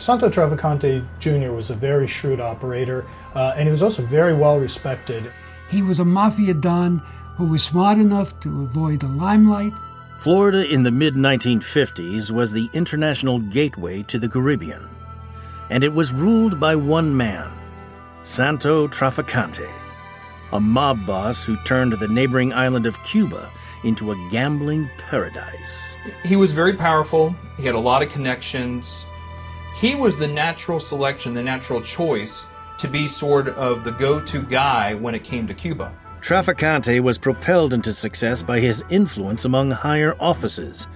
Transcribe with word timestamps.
Santo 0.00 0.30
Trafficante 0.30 1.06
Jr. 1.18 1.52
was 1.52 1.68
a 1.68 1.74
very 1.74 2.06
shrewd 2.06 2.40
operator, 2.40 3.04
uh, 3.34 3.52
and 3.54 3.68
he 3.68 3.70
was 3.70 3.82
also 3.82 4.00
very 4.00 4.32
well 4.32 4.58
respected. 4.58 5.30
He 5.68 5.82
was 5.82 6.00
a 6.00 6.04
mafia 6.06 6.54
don 6.54 7.00
who 7.36 7.44
was 7.44 7.62
smart 7.62 7.98
enough 7.98 8.40
to 8.40 8.62
avoid 8.62 9.00
the 9.00 9.08
limelight. 9.08 9.74
Florida 10.16 10.66
in 10.66 10.84
the 10.84 10.90
mid 10.90 11.16
1950s 11.16 12.30
was 12.30 12.50
the 12.50 12.70
international 12.72 13.40
gateway 13.40 14.02
to 14.04 14.18
the 14.18 14.28
Caribbean, 14.28 14.88
and 15.68 15.84
it 15.84 15.92
was 15.92 16.14
ruled 16.14 16.58
by 16.58 16.74
one 16.74 17.14
man, 17.14 17.52
Santo 18.22 18.88
Trafficante, 18.88 19.70
a 20.52 20.60
mob 20.60 21.04
boss 21.04 21.42
who 21.42 21.56
turned 21.64 21.92
the 21.92 22.08
neighboring 22.08 22.54
island 22.54 22.86
of 22.86 23.02
Cuba 23.02 23.52
into 23.84 24.12
a 24.12 24.28
gambling 24.30 24.88
paradise. 24.96 25.94
He 26.24 26.36
was 26.36 26.52
very 26.52 26.72
powerful, 26.72 27.34
he 27.58 27.64
had 27.66 27.74
a 27.74 27.78
lot 27.78 28.02
of 28.02 28.10
connections, 28.10 29.04
he 29.80 29.94
was 29.94 30.18
the 30.18 30.28
natural 30.28 30.78
selection, 30.78 31.32
the 31.32 31.42
natural 31.42 31.80
choice 31.80 32.46
to 32.76 32.86
be 32.86 33.08
sort 33.08 33.48
of 33.48 33.82
the 33.82 33.90
go 33.90 34.20
to 34.20 34.42
guy 34.42 34.92
when 34.92 35.14
it 35.14 35.24
came 35.24 35.46
to 35.46 35.54
Cuba. 35.54 35.90
Trafficante 36.20 37.00
was 37.00 37.16
propelled 37.16 37.72
into 37.72 37.94
success 37.94 38.42
by 38.42 38.60
his 38.60 38.84
influence 38.90 39.46
among 39.46 39.70
higher 39.70 40.14
offices 40.20 40.86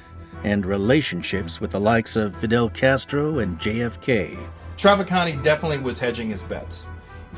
and 0.42 0.66
relationships 0.66 1.62
with 1.62 1.70
the 1.70 1.80
likes 1.80 2.14
of 2.14 2.36
Fidel 2.36 2.68
Castro 2.68 3.38
and 3.38 3.58
JFK. 3.58 4.38
Trafficante 4.76 5.42
definitely 5.42 5.78
was 5.78 5.98
hedging 5.98 6.28
his 6.28 6.42
bets. 6.42 6.86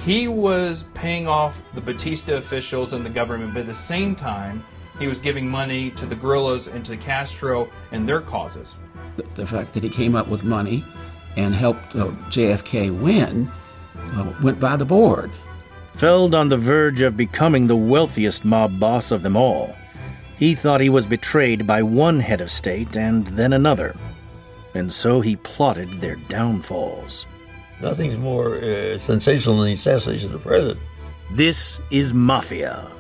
He 0.01 0.27
was 0.27 0.85
paying 0.95 1.29
off 1.29 1.63
the 1.75 1.81
Batista 1.81 2.35
officials 2.39 2.93
and 2.93 3.07
the 3.07 3.11
government, 3.11 3.55
but 3.55 3.61
at 3.61 3.67
the 3.67 3.75
same 3.75 4.17
time, 4.17 4.65
he 4.99 5.07
was 5.07 5.21
giving 5.21 5.49
money 5.49 5.93
to 5.93 6.07
the 6.07 6.17
guerrillas 6.17 6.67
and 6.67 6.85
to 6.87 6.97
Castro 6.97 7.71
and 7.93 8.09
their 8.09 8.21
causes. 8.21 8.75
The 9.37 9.47
fact 9.47 9.75
that 9.75 9.85
he 9.85 9.89
came 9.89 10.17
up 10.17 10.27
with 10.27 10.43
money 10.43 10.85
and 11.37 11.55
helped 11.55 11.95
uh, 11.95 12.07
JFK 12.29 12.99
win 12.99 13.51
uh, 14.13 14.33
went 14.43 14.61
by 14.61 14.77
the 14.77 14.85
board. 14.85 15.31
Feld 15.95 16.35
on 16.35 16.49
the 16.49 16.59
verge 16.59 17.01
of 17.01 17.17
becoming 17.17 17.67
the 17.67 17.77
wealthiest 17.77 18.45
mob 18.45 18.79
boss 18.79 19.11
of 19.11 19.23
them 19.23 19.37
all, 19.37 19.75
he 20.39 20.55
thought 20.55 20.81
he 20.81 20.91
was 20.91 21.07
betrayed 21.07 21.67
by 21.67 21.83
one 21.83 22.21
head 22.21 22.41
of 22.41 22.51
state 22.51 22.97
and 22.97 23.27
then 23.29 23.53
another, 23.53 23.97
and 24.75 24.93
so 24.93 25.21
he 25.21 25.37
plotted 25.37 25.91
their 26.01 26.17
downfalls. 26.29 27.27
Nothing's 27.81 28.17
more 28.17 28.57
uh, 28.57 28.99
sensational 28.99 29.57
than 29.57 29.67
the 29.67 29.73
assassination 29.73 30.33
of 30.33 30.43
the 30.43 30.49
president. 30.49 30.81
This 31.33 31.81
is 31.91 32.15
Mafia. 32.15 32.91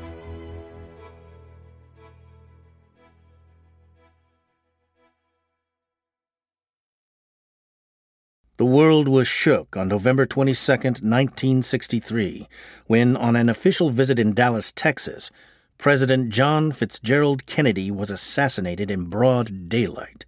The 8.59 8.65
world 8.65 9.07
was 9.07 9.29
shook 9.29 9.77
on 9.77 9.89
November 9.89 10.25
22, 10.25 10.73
1963, 10.73 12.49
when, 12.87 13.15
on 13.15 13.37
an 13.37 13.51
official 13.51 13.91
visit 13.91 14.19
in 14.19 14.33
Dallas, 14.33 14.73
Texas, 14.73 15.31
President 15.77 16.31
John 16.31 16.73
Fitzgerald 16.73 17.45
Kennedy 17.45 17.91
was 17.91 18.11
assassinated 18.11 18.91
in 18.91 19.11
broad 19.11 19.69
daylight. 19.69 20.25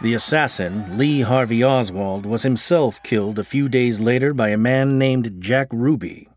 The 0.00 0.14
assassin, 0.14 0.98
Lee 0.98 1.20
Harvey 1.20 1.62
Oswald, 1.62 2.26
was 2.26 2.42
himself 2.42 3.00
killed 3.04 3.38
a 3.38 3.44
few 3.44 3.68
days 3.68 4.00
later 4.00 4.34
by 4.34 4.48
a 4.48 4.56
man 4.56 4.98
named 4.98 5.40
Jack 5.40 5.68
Ruby. 5.70 6.28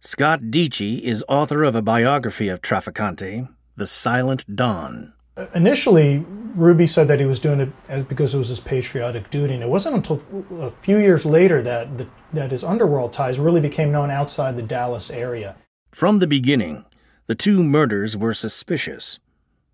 Scott 0.00 0.50
Deitche 0.50 1.00
is 1.00 1.24
author 1.28 1.62
of 1.62 1.76
a 1.76 1.82
biography 1.82 2.48
of 2.48 2.60
Trafficante, 2.60 3.48
The 3.76 3.86
Silent 3.86 4.56
Don. 4.56 5.12
Initially, 5.54 6.24
Ruby 6.54 6.86
said 6.86 7.08
that 7.08 7.20
he 7.20 7.26
was 7.26 7.38
doing 7.38 7.60
it 7.60 8.08
because 8.08 8.34
it 8.34 8.38
was 8.38 8.48
his 8.48 8.60
patriotic 8.60 9.28
duty, 9.28 9.52
and 9.52 9.62
it 9.62 9.68
wasn't 9.68 9.96
until 9.96 10.22
a 10.60 10.70
few 10.80 10.98
years 10.98 11.26
later 11.26 11.60
that 11.62 11.98
the, 11.98 12.08
that 12.32 12.50
his 12.50 12.64
underworld 12.64 13.12
ties 13.12 13.38
really 13.38 13.60
became 13.60 13.92
known 13.92 14.10
outside 14.10 14.56
the 14.56 14.62
Dallas 14.62 15.10
area. 15.10 15.56
From 15.90 16.18
the 16.18 16.26
beginning, 16.26 16.86
the 17.26 17.34
two 17.34 17.62
murders 17.62 18.16
were 18.16 18.32
suspicious, 18.32 19.18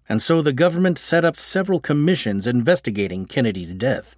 and 0.08 0.20
so 0.20 0.42
the 0.42 0.52
government 0.52 0.98
set 0.98 1.24
up 1.24 1.36
several 1.36 1.78
commissions 1.78 2.48
investigating 2.48 3.26
Kennedy's 3.26 3.74
death. 3.74 4.16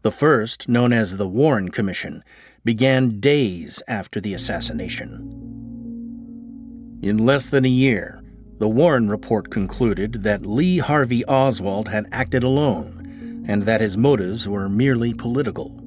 The 0.00 0.10
first, 0.10 0.68
known 0.68 0.92
as 0.92 1.18
the 1.18 1.28
Warren 1.28 1.70
Commission, 1.70 2.24
began 2.64 3.20
days 3.20 3.82
after 3.86 4.20
the 4.20 4.32
assassination. 4.32 5.28
In 7.02 7.18
less 7.18 7.48
than 7.50 7.64
a 7.66 7.68
year, 7.68 8.21
the 8.62 8.68
Warren 8.68 9.08
report 9.08 9.50
concluded 9.50 10.22
that 10.22 10.46
Lee 10.46 10.78
Harvey 10.78 11.24
Oswald 11.24 11.88
had 11.88 12.06
acted 12.12 12.44
alone 12.44 13.44
and 13.48 13.64
that 13.64 13.80
his 13.80 13.96
motives 13.96 14.48
were 14.48 14.68
merely 14.68 15.12
political. 15.12 15.84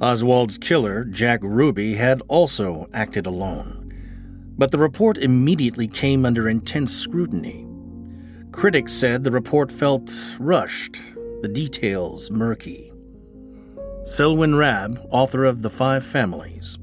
Oswald's 0.00 0.56
killer, 0.56 1.04
Jack 1.04 1.40
Ruby, 1.42 1.96
had 1.96 2.22
also 2.28 2.88
acted 2.94 3.26
alone. 3.26 3.92
But 4.56 4.70
the 4.70 4.78
report 4.78 5.18
immediately 5.18 5.88
came 5.88 6.24
under 6.24 6.48
intense 6.48 6.96
scrutiny. 6.96 7.66
Critics 8.52 8.92
said 8.92 9.24
the 9.24 9.32
report 9.32 9.72
felt 9.72 10.08
rushed, 10.38 11.00
the 11.42 11.48
details 11.48 12.30
murky. 12.30 12.92
Selwyn 14.04 14.54
Raab, 14.54 15.04
author 15.10 15.44
of 15.44 15.62
The 15.62 15.70
Five 15.70 16.06
Families. 16.06 16.78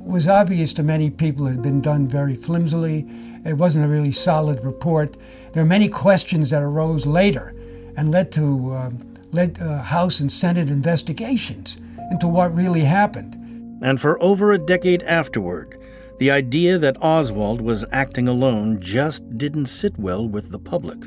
It 0.00 0.08
was 0.08 0.26
obvious 0.26 0.72
to 0.72 0.82
many 0.82 1.08
people 1.08 1.46
it 1.46 1.52
had 1.52 1.62
been 1.62 1.80
done 1.80 2.08
very 2.08 2.34
flimsily 2.34 3.06
it 3.46 3.54
wasn't 3.54 3.84
a 3.84 3.88
really 3.88 4.12
solid 4.12 4.64
report. 4.64 5.16
There 5.52 5.62
are 5.62 5.66
many 5.66 5.88
questions 5.88 6.50
that 6.50 6.62
arose 6.62 7.06
later 7.06 7.54
and 7.96 8.10
led 8.10 8.32
to 8.32 8.72
uh, 8.72 8.90
led 9.32 9.60
uh, 9.60 9.82
House 9.82 10.20
and 10.20 10.30
Senate 10.30 10.68
investigations 10.68 11.76
into 12.10 12.28
what 12.28 12.54
really 12.54 12.82
happened. 12.82 13.34
And 13.82 14.00
for 14.00 14.20
over 14.22 14.52
a 14.52 14.58
decade 14.58 15.02
afterward, 15.02 15.78
the 16.18 16.30
idea 16.30 16.78
that 16.78 17.02
Oswald 17.02 17.60
was 17.60 17.84
acting 17.92 18.26
alone 18.26 18.80
just 18.80 19.36
didn't 19.36 19.66
sit 19.66 19.98
well 19.98 20.26
with 20.26 20.50
the 20.50 20.58
public. 20.58 20.98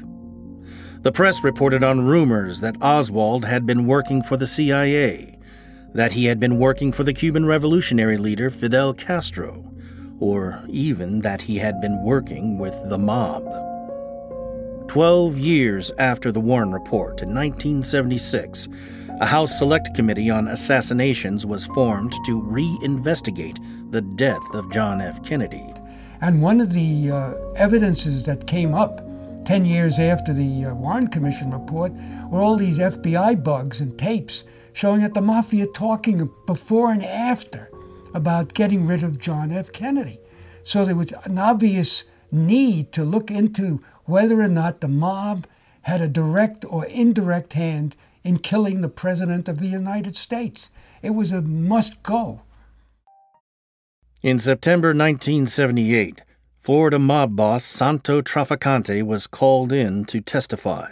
The 1.02 1.12
press 1.12 1.44
reported 1.44 1.84
on 1.84 2.06
rumors 2.06 2.62
that 2.62 2.76
Oswald 2.82 3.46
had 3.46 3.66
been 3.66 3.88
working 3.88 4.22
for 4.22 4.38
the 4.38 4.46
CIA, 4.46 5.40
that 5.94 6.12
he 6.12 6.26
had 6.26 6.40
been 6.40 6.60
working 6.60 6.92
for 6.92 7.04
the 7.04 7.14
Cuban 7.14 7.46
revolutionary 7.46 8.18
leader 8.18 8.50
Fidel 8.50 8.94
Castro, 8.94 9.72
or 10.19 10.62
even 10.68 11.22
that 11.22 11.41
he 11.41 11.57
had 11.57 11.80
been 11.81 12.03
working 12.03 12.57
with 12.57 12.75
the 12.90 12.97
mob. 12.97 13.44
Twelve 14.88 15.38
years 15.38 15.91
after 15.97 16.31
the 16.31 16.40
Warren 16.40 16.72
Report, 16.72 17.22
in 17.22 17.34
1976, 17.34 18.68
a 19.22 19.25
House 19.25 19.57
Select 19.59 19.94
Committee 19.94 20.30
on 20.30 20.47
Assassinations 20.47 21.46
was 21.46 21.66
formed 21.66 22.13
to 22.25 22.41
reinvestigate 22.41 23.91
the 23.91 24.02
death 24.02 24.41
of 24.53 24.72
John 24.72 25.02
F. 25.02 25.24
Kennedy. 25.24 25.74
And 26.22 26.41
one 26.41 26.59
of 26.62 26.74
the 26.74 27.12
uh, 27.12 27.34
evidences 27.56 28.25
that 28.25 28.47
came 28.47 28.74
up 28.74 29.01
10 29.46 29.66
years 29.66 30.00
after 30.00 30.34
the 30.34 30.66
uh, 30.66 30.74
Warren 30.74 31.07
Commission 31.07 31.51
report 31.51 31.91
were 32.30 32.41
all 32.41 32.56
these 32.56 32.78
FBI 32.78 33.44
bugs 33.44 33.81
and 33.81 33.97
tapes 33.97 34.44
showing 34.74 35.01
that 35.01 35.13
the 35.13 35.22
mafia 35.22 35.66
talking 35.68 36.30
before 36.46 36.91
and 36.91 37.03
after 37.03 37.69
about 38.19 38.53
getting 38.53 38.85
rid 38.85 39.02
of 39.02 39.18
John 39.18 39.50
F. 39.50 39.72
Kennedy. 39.72 40.19
So 40.63 40.84
there 40.84 40.96
was 40.96 41.13
an 41.24 41.38
obvious 41.40 42.03
need 42.31 42.91
to 42.91 43.03
look 43.03 43.31
into 43.31 43.81
whether 44.03 44.41
or 44.41 44.50
not 44.50 44.81
the 44.81 44.90
mob 44.90 45.47
had 45.84 46.02
a 46.02 46.09
direct 46.09 46.66
or 46.66 46.85
indirect 46.85 47.53
hand 47.53 47.96
in 48.24 48.38
killing 48.38 48.81
the 48.81 48.90
President 48.90 49.47
of 49.47 49.59
the 49.59 49.68
United 49.68 50.18
States. 50.18 50.69
It 51.02 51.12
was 51.12 51.31
a 51.31 51.41
must 51.41 52.03
go. 52.03 52.41
In 54.22 54.38
September 54.38 54.90
1978, 54.90 56.24
Florida 56.59 57.00
mob 57.00 57.38
boss 57.38 57.63
Santo 57.63 58.22
Trafficante 58.22 59.01
was 59.01 59.28
called 59.28 59.72
in 59.72 60.03
to 60.06 60.19
testify. 60.19 60.91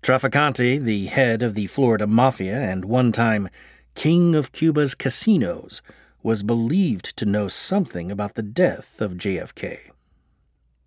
Trafficante, 0.00 0.80
the 0.80 1.06
head 1.06 1.42
of 1.42 1.56
the 1.56 1.66
Florida 1.66 2.06
Mafia 2.06 2.56
and 2.56 2.84
one 2.84 3.10
time 3.10 3.48
king 3.94 4.34
of 4.34 4.52
Cuba's 4.52 4.94
casinos, 4.94 5.82
was 6.22 6.42
believed 6.42 7.16
to 7.16 7.24
know 7.24 7.48
something 7.48 8.10
about 8.10 8.34
the 8.34 8.42
death 8.42 9.00
of 9.00 9.14
JFK. 9.14 9.90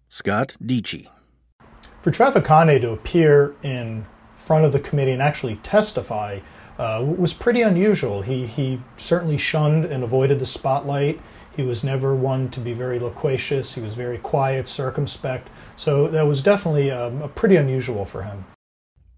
Scott 0.08 0.58
Deitche. 0.64 1.08
For 2.02 2.12
Trafficante 2.12 2.80
to 2.82 2.92
appear 2.92 3.56
in 3.64 4.06
front 4.36 4.66
of 4.66 4.72
the 4.72 4.80
committee 4.80 5.12
and 5.12 5.22
actually 5.22 5.56
testify 5.58 6.40
uh, 6.78 7.04
was 7.04 7.34
pretty 7.34 7.62
unusual. 7.62 8.22
He, 8.22 8.46
he 8.46 8.82
certainly 8.98 9.38
shunned 9.38 9.86
and 9.86 10.04
avoided 10.04 10.40
the 10.40 10.46
spotlight. 10.46 11.20
He 11.56 11.62
was 11.62 11.84
never 11.84 12.16
one 12.16 12.50
to 12.50 12.60
be 12.60 12.74
very 12.74 13.00
loquacious. 13.00 13.76
He 13.76 13.82
was 13.82 13.94
very 13.96 14.18
quiet, 14.18 14.68
circumspect. 14.68 15.50
So 15.76 16.08
that 16.08 16.24
was 16.24 16.42
definitely 16.42 16.92
um, 16.92 17.32
pretty 17.36 17.56
unusual 17.56 18.06
for 18.06 18.24
him. 18.24 18.46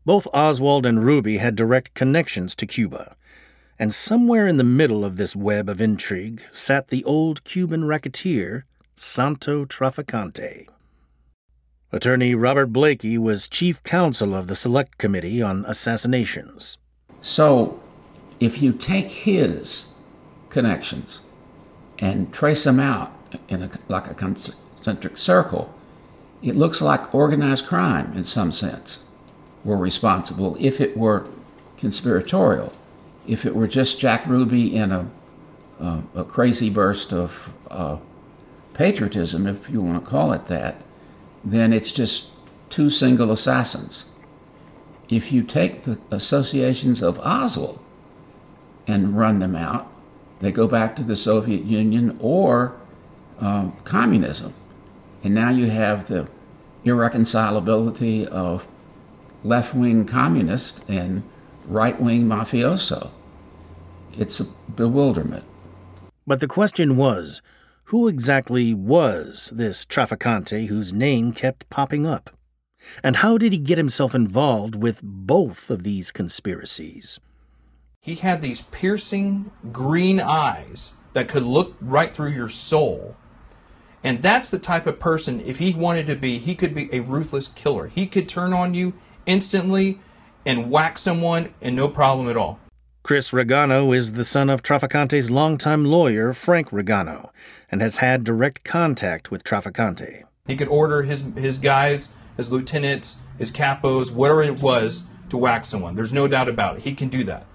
Both 0.06 0.28
Oswald 0.34 0.86
and 0.86 1.04
Ruby 1.04 1.38
had 1.38 1.56
direct 1.56 1.94
connections 1.94 2.56
to 2.58 2.68
Cuba 2.68 3.16
and 3.78 3.94
somewhere 3.94 4.48
in 4.48 4.58
the 4.58 4.64
middle 4.64 5.04
of 5.04 5.18
this 5.18 5.36
web 5.36 5.70
of 5.70 5.82
intrigue 5.82 6.42
sat 6.52 6.88
the 6.88 7.04
old 7.04 7.44
Cuban 7.44 7.86
racketeer, 7.86 8.66
Santo 8.96 9.66
Trafficante. 9.66 10.68
Attorney 11.92 12.36
Robert 12.36 12.68
Blakey 12.68 13.18
was 13.18 13.48
chief 13.48 13.84
counsel 13.84 14.34
of 14.34 14.48
the 14.48 14.56
Select 14.56 14.98
Committee 14.98 15.42
on 15.42 15.66
Assassinations. 15.66 16.78
So, 17.22 17.82
if 18.40 18.62
you 18.62 18.74
take 18.74 19.10
his 19.10 19.94
connections 20.50 21.22
and 22.00 22.34
trace 22.34 22.64
them 22.64 22.80
out 22.80 23.14
in 23.48 23.64
a, 23.64 23.70
like 23.88 24.08
a 24.08 24.14
concentric 24.14 25.18
circle, 25.18 25.74
it 26.42 26.56
looks 26.56 26.82
like 26.82 27.14
organized 27.14 27.66
crime 27.66 28.14
in 28.16 28.24
some 28.24 28.52
sense 28.52 29.06
were 29.64 29.78
responsible 29.78 30.56
if 30.60 30.80
it 30.80 30.96
were 30.96 31.28
conspiratorial. 31.78 32.72
If 33.28 33.46
it 33.46 33.56
were 33.56 33.68
just 33.68 34.00
Jack 34.00 34.26
Ruby 34.28 34.76
in 34.76 34.92
a, 34.92 35.10
a, 35.80 36.04
a 36.16 36.24
crazy 36.24 36.70
burst 36.70 37.14
of 37.14 37.54
uh, 37.70 37.98
patriotism, 38.74 39.48
if 39.48 39.70
you 39.70 39.82
want 39.82 40.04
to 40.04 40.10
call 40.10 40.34
it 40.34 40.48
that, 40.48 40.82
then 41.44 41.74
it's 41.74 41.92
just 41.92 42.32
two 42.70 42.90
single 42.90 43.32
assassins. 43.32 44.06
If 45.10 45.32
you 45.32 45.44
take 45.44 45.84
the 45.84 46.00
associations 46.12 47.02
of 47.02 47.20
Oswald 47.20 47.80
and 48.88 49.18
run 49.18 49.40
them 49.40 49.56
out, 49.56 49.92
they 50.40 50.52
go 50.52 50.68
back 50.68 50.96
to 50.96 51.04
the 51.04 51.16
Soviet 51.16 51.64
Union 51.64 52.18
or 52.20 52.76
um, 53.40 53.74
communism. 53.84 54.54
And 55.24 55.34
now 55.34 55.50
you 55.50 55.68
have 55.68 56.08
the 56.08 56.28
irreconcilability 56.84 58.26
of 58.28 58.68
left 59.44 59.74
wing 59.74 60.06
communists 60.06 60.84
and 60.88 61.24
right 61.68 62.00
wing 62.00 62.26
mafioso. 62.26 63.12
It's 64.18 64.40
a 64.40 64.46
bewilderment. 64.72 65.44
But 66.28 66.40
the 66.40 66.48
question 66.48 66.98
was 66.98 67.42
who 67.86 68.08
exactly 68.08 68.74
was 68.74 69.52
this 69.54 69.86
Trafficante 69.86 70.68
whose 70.68 70.92
name 70.92 71.34
kept 71.34 71.70
popping 71.70 72.08
up? 72.08 72.32
And 73.04 73.18
how 73.18 73.38
did 73.38 73.52
he 73.52 73.60
get 73.60 73.78
himself 73.78 74.16
involved 74.16 74.76
with 74.76 75.02
both 75.04 75.70
of 75.70 75.84
these 75.84 76.12
conspiracies? 76.12 77.20
He 78.02 78.16
had 78.16 78.42
these 78.42 78.62
piercing 78.62 79.52
green 79.72 80.20
eyes 80.20 80.94
that 81.14 81.28
could 81.28 81.44
look 81.44 81.76
right 81.82 82.16
through 82.16 82.32
your 82.32 82.50
soul. 82.50 83.16
And 84.04 84.22
that's 84.22 84.50
the 84.50 84.60
type 84.60 84.86
of 84.86 85.00
person, 85.00 85.42
if 85.42 85.58
he 85.58 85.74
wanted 85.74 86.06
to 86.08 86.16
be, 86.16 86.38
he 86.38 86.54
could 86.54 86.76
be 86.76 86.90
a 86.92 87.00
ruthless 87.00 87.48
killer. 87.48 87.88
He 87.88 88.06
could 88.06 88.30
turn 88.30 88.54
on 88.54 88.76
you 88.76 88.94
instantly 89.26 90.00
and 90.46 90.70
whack 90.70 90.98
someone 90.98 91.54
and 91.62 91.76
no 91.76 91.88
problem 91.88 92.30
at 92.30 92.38
all. 92.38 92.60
Chris 93.04 93.32
Ragano 93.32 93.96
is 93.96 94.14
the 94.14 94.24
son 94.24 94.50
of 94.50 94.64
Trafficante's 94.64 95.30
longtime 95.30 95.86
lawyer, 95.86 96.34
Frank 96.34 96.70
Ragano, 96.72 97.30
and 97.70 97.82
has 97.82 97.98
had 97.98 98.24
direct 98.24 98.64
contact 98.64 99.30
with 99.30 99.44
Trafficante. 99.44 100.24
He 100.48 100.56
could 100.56 100.68
order 100.68 101.04
his, 101.04 101.24
his 101.36 101.58
guys, 101.58 102.14
his 102.38 102.52
lieutenants, 102.52 103.18
his 103.38 103.52
capos, 103.52 104.12
whatever 104.12 104.44
it 104.44 104.62
was, 104.62 105.04
to 105.30 105.38
whack 105.38 105.66
someone. 105.66 105.96
There's 105.96 106.14
no 106.14 106.28
doubt 106.28 106.50
about 106.50 106.78
it. 106.78 106.82
He 106.84 106.94
can 106.94 107.10
do 107.10 107.24
that. 107.26 107.46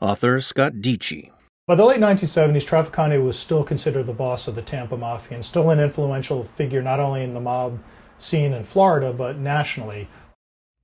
Author 0.00 0.40
Scott 0.40 0.74
Deitche. 0.74 1.30
By 1.66 1.74
the 1.74 1.84
late 1.84 2.00
1970s, 2.00 2.64
Trafficante 2.64 3.22
was 3.22 3.38
still 3.38 3.62
considered 3.62 4.06
the 4.06 4.12
boss 4.12 4.48
of 4.48 4.54
the 4.54 4.62
Tampa 4.62 4.96
Mafia 4.96 5.34
and 5.34 5.44
still 5.44 5.70
an 5.70 5.80
influential 5.80 6.44
figure 6.44 6.82
not 6.82 7.00
only 7.00 7.22
in 7.22 7.34
the 7.34 7.40
mob 7.40 7.78
scene 8.16 8.52
in 8.52 8.64
Florida, 8.64 9.12
but 9.12 9.38
nationally. 9.38 10.08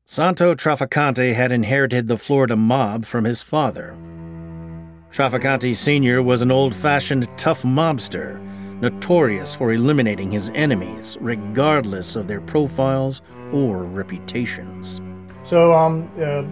Santo 0.07 0.55
Trafficante 0.55 1.33
had 1.33 1.51
inherited 1.51 2.09
the 2.09 2.19
Florida 2.19 2.57
mob 2.57 3.07
from 3.07 3.25
his 3.25 3.43
father. 3.43 3.97
Trafficante 5.11 5.75
Sr. 5.75 6.23
was 6.23 6.43
an 6.43 6.51
old 6.51 6.75
fashioned 6.75 7.27
tough 7.39 7.63
mobster, 7.63 8.39
notorious 8.83 9.55
for 9.55 9.73
eliminating 9.73 10.31
his 10.31 10.51
enemies, 10.55 11.17
regardless 11.23 12.17
of 12.17 12.29
their 12.29 12.43
profiles 12.43 13.23
or 13.51 13.85
reputations. 13.85 15.01
So, 15.43 15.73
um, 15.73 16.11
uh, 16.19 16.45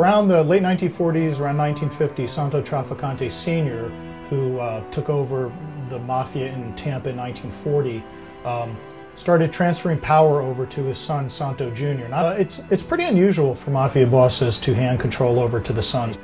around 0.00 0.28
the 0.28 0.44
late 0.44 0.62
1940s, 0.62 1.40
around 1.40 1.58
1950, 1.58 2.28
Santo 2.28 2.62
Trafficante 2.62 3.28
Sr., 3.28 3.88
who 4.28 4.60
uh, 4.60 4.88
took 4.92 5.10
over 5.10 5.52
the 5.88 5.98
mafia 5.98 6.46
in 6.52 6.72
Tampa 6.76 7.08
in 7.08 7.16
1940, 7.16 8.04
um, 8.44 8.76
started 9.20 9.52
transferring 9.52 9.98
power 9.98 10.40
over 10.40 10.64
to 10.64 10.84
his 10.84 10.96
son 10.96 11.28
Santo 11.28 11.70
Jr. 11.70 12.08
Now, 12.08 12.28
it's 12.28 12.62
it's 12.70 12.82
pretty 12.82 13.04
unusual 13.04 13.54
for 13.54 13.70
mafia 13.70 14.06
bosses 14.06 14.58
to 14.60 14.74
hand 14.74 14.98
control 14.98 15.38
over 15.38 15.60
to 15.60 15.72
the 15.74 15.82
sons. 15.82 16.16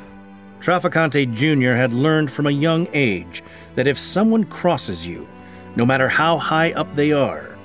Trafficante 0.60 1.30
Jr. 1.30 1.76
had 1.76 1.92
learned 1.92 2.32
from 2.32 2.46
a 2.46 2.50
young 2.50 2.88
age 2.94 3.42
that 3.74 3.86
if 3.86 3.98
someone 3.98 4.44
crosses 4.44 5.06
you, 5.06 5.28
no 5.76 5.84
matter 5.84 6.08
how 6.08 6.38
high 6.38 6.72
up 6.72 6.92
they 6.94 7.12
are, 7.12 7.56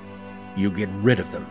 you 0.58 0.70
get 0.70 0.90
rid 0.96 1.22
of 1.22 1.32
them. 1.32 1.50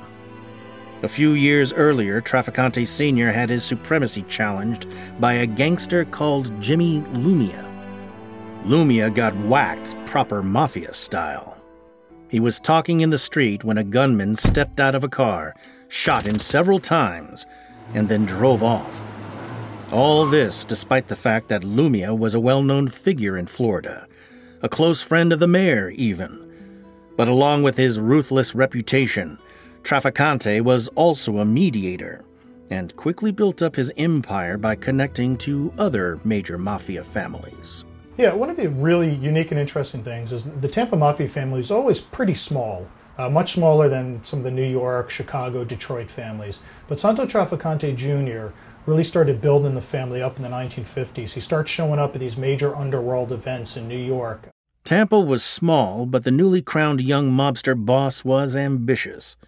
A 1.03 1.09
few 1.09 1.31
years 1.31 1.73
earlier, 1.73 2.21
Trafficante 2.21 2.87
Sr. 2.87 3.33
had 3.33 3.49
his 3.49 3.65
supremacy 3.65 4.21
challenged 4.29 4.87
by 5.19 5.33
a 5.33 5.47
gangster 5.47 6.05
called 6.05 6.53
Jimmy 6.61 7.01
Lumia. 7.15 7.67
Lumia 8.65 9.13
got 9.13 9.35
whacked 9.39 9.97
proper 10.05 10.43
mafia 10.43 10.93
style. 10.93 11.50
He 12.31 12.39
was 12.39 12.61
talking 12.61 13.01
in 13.01 13.11
the 13.11 13.19
street 13.19 13.65
when 13.65 13.77
a 13.77 13.85
gunman 13.85 14.37
stepped 14.37 14.79
out 14.79 14.95
of 14.95 15.03
a 15.03 15.09
car, 15.09 15.55
shot 15.89 16.27
him 16.27 16.39
several 16.39 16.79
times, 16.79 17.45
and 17.93 18.09
then 18.09 18.25
drove 18.25 18.63
off. 18.63 19.01
All 19.91 20.25
this 20.25 20.65
despite 20.65 21.09
the 21.09 21.17
fact 21.17 21.49
that 21.49 21.63
Lumia 21.63 22.17
was 22.17 22.35
a 22.35 22.41
well 22.41 22.63
known 22.63 22.87
figure 22.87 23.37
in 23.37 23.47
Florida, 23.47 24.07
a 24.63 24.69
close 24.69 25.03
friend 25.03 25.33
of 25.33 25.41
the 25.41 25.49
mayor, 25.49 25.91
even. 25.91 26.47
But 27.17 27.27
along 27.27 27.65
with 27.65 27.77
his 27.77 27.99
ruthless 27.99 28.55
reputation, 28.55 29.37
Trafficante 29.83 30.61
was 30.61 30.87
also 30.89 31.39
a 31.39 31.45
mediator 31.45 32.25
and 32.71 32.95
quickly 32.95 33.33
built 33.33 33.61
up 33.61 33.75
his 33.75 33.93
empire 33.97 34.57
by 34.57 34.77
connecting 34.77 35.37
to 35.39 35.73
other 35.79 36.21
major 36.23 36.59
mafia 36.59 37.03
families. 37.03 37.85
Yeah, 38.21 38.35
one 38.35 38.51
of 38.51 38.59
the 38.59 38.69
really 38.69 39.15
unique 39.15 39.51
and 39.51 39.59
interesting 39.59 40.05
things 40.05 40.31
is 40.31 40.45
the 40.45 40.69
Tampa 40.69 40.95
Mafia 40.95 41.27
family 41.27 41.61
is 41.61 41.71
always 41.71 42.03
pretty 42.03 42.35
small, 42.35 42.87
uh, 43.17 43.31
much 43.31 43.55
smaller 43.55 43.89
than 43.89 44.23
some 44.25 44.41
of 44.41 44.45
the 44.45 44.51
New 44.51 44.71
York, 44.71 45.09
Chicago, 45.09 45.65
Detroit 45.65 46.11
families. 46.11 46.61
But 46.87 47.01
Santo 47.01 47.25
Trafficante 47.25 47.97
Jr. 47.97 48.53
really 48.85 49.05
started 49.05 49.41
building 49.41 49.75
the 49.75 49.81
family 49.81 50.21
up 50.21 50.37
in 50.37 50.43
the 50.43 50.51
1950s. 50.51 51.33
He 51.33 51.41
starts 51.41 51.71
showing 51.71 51.99
up 51.99 52.15
at 52.15 52.21
these 52.21 52.37
major 52.37 52.77
underworld 52.77 53.33
events 53.33 53.79
in 53.79 53.89
New 53.89 53.97
York. 53.97 54.51
Tampa 54.85 55.19
was 55.19 55.43
small, 55.43 56.05
but 56.05 56.25
the 56.25 56.31
newly 56.31 56.61
crowned 56.61 57.01
young 57.01 57.31
mobster 57.31 57.75
boss 57.75 58.23
was 58.23 58.55
ambitious. 58.55 59.39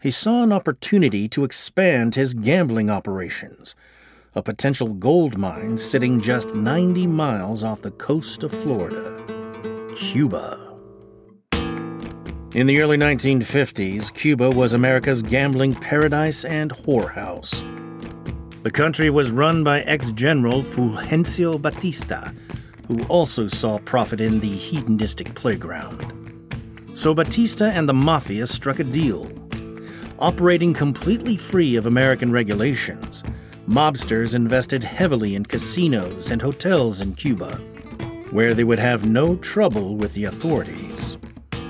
He 0.00 0.10
saw 0.10 0.42
an 0.42 0.54
opportunity 0.54 1.28
to 1.28 1.44
expand 1.44 2.14
his 2.14 2.32
gambling 2.32 2.88
operations 2.88 3.76
a 4.36 4.42
potential 4.42 4.88
gold 4.94 5.38
mine 5.38 5.78
sitting 5.78 6.20
just 6.20 6.54
90 6.54 7.06
miles 7.06 7.62
off 7.62 7.82
the 7.82 7.90
coast 7.92 8.42
of 8.42 8.50
Florida, 8.50 9.22
Cuba. 9.94 10.60
In 12.52 12.66
the 12.66 12.80
early 12.80 12.96
1950s, 12.96 14.12
Cuba 14.12 14.50
was 14.50 14.72
America's 14.72 15.22
gambling 15.22 15.74
paradise 15.74 16.44
and 16.44 16.72
whorehouse. 16.72 17.62
The 18.64 18.70
country 18.70 19.10
was 19.10 19.30
run 19.30 19.62
by 19.62 19.82
ex 19.82 20.10
general 20.12 20.62
Fulgencio 20.62 21.60
Batista, 21.60 22.30
who 22.88 23.02
also 23.04 23.46
saw 23.46 23.78
profit 23.78 24.20
in 24.20 24.40
the 24.40 24.56
hedonistic 24.56 25.34
playground. 25.34 26.10
So 26.94 27.14
Batista 27.14 27.66
and 27.66 27.88
the 27.88 27.94
Mafia 27.94 28.46
struck 28.46 28.78
a 28.78 28.84
deal. 28.84 29.28
Operating 30.18 30.74
completely 30.74 31.36
free 31.36 31.76
of 31.76 31.86
American 31.86 32.30
regulations, 32.30 33.24
mobsters 33.68 34.34
invested 34.34 34.82
heavily 34.82 35.34
in 35.34 35.44
casinos 35.44 36.30
and 36.30 36.40
hotels 36.40 37.00
in 37.00 37.14
Cuba, 37.14 37.56
where 38.30 38.54
they 38.54 38.64
would 38.64 38.78
have 38.78 39.08
no 39.08 39.36
trouble 39.36 39.96
with 39.96 40.14
the 40.14 40.24
authorities. 40.24 41.16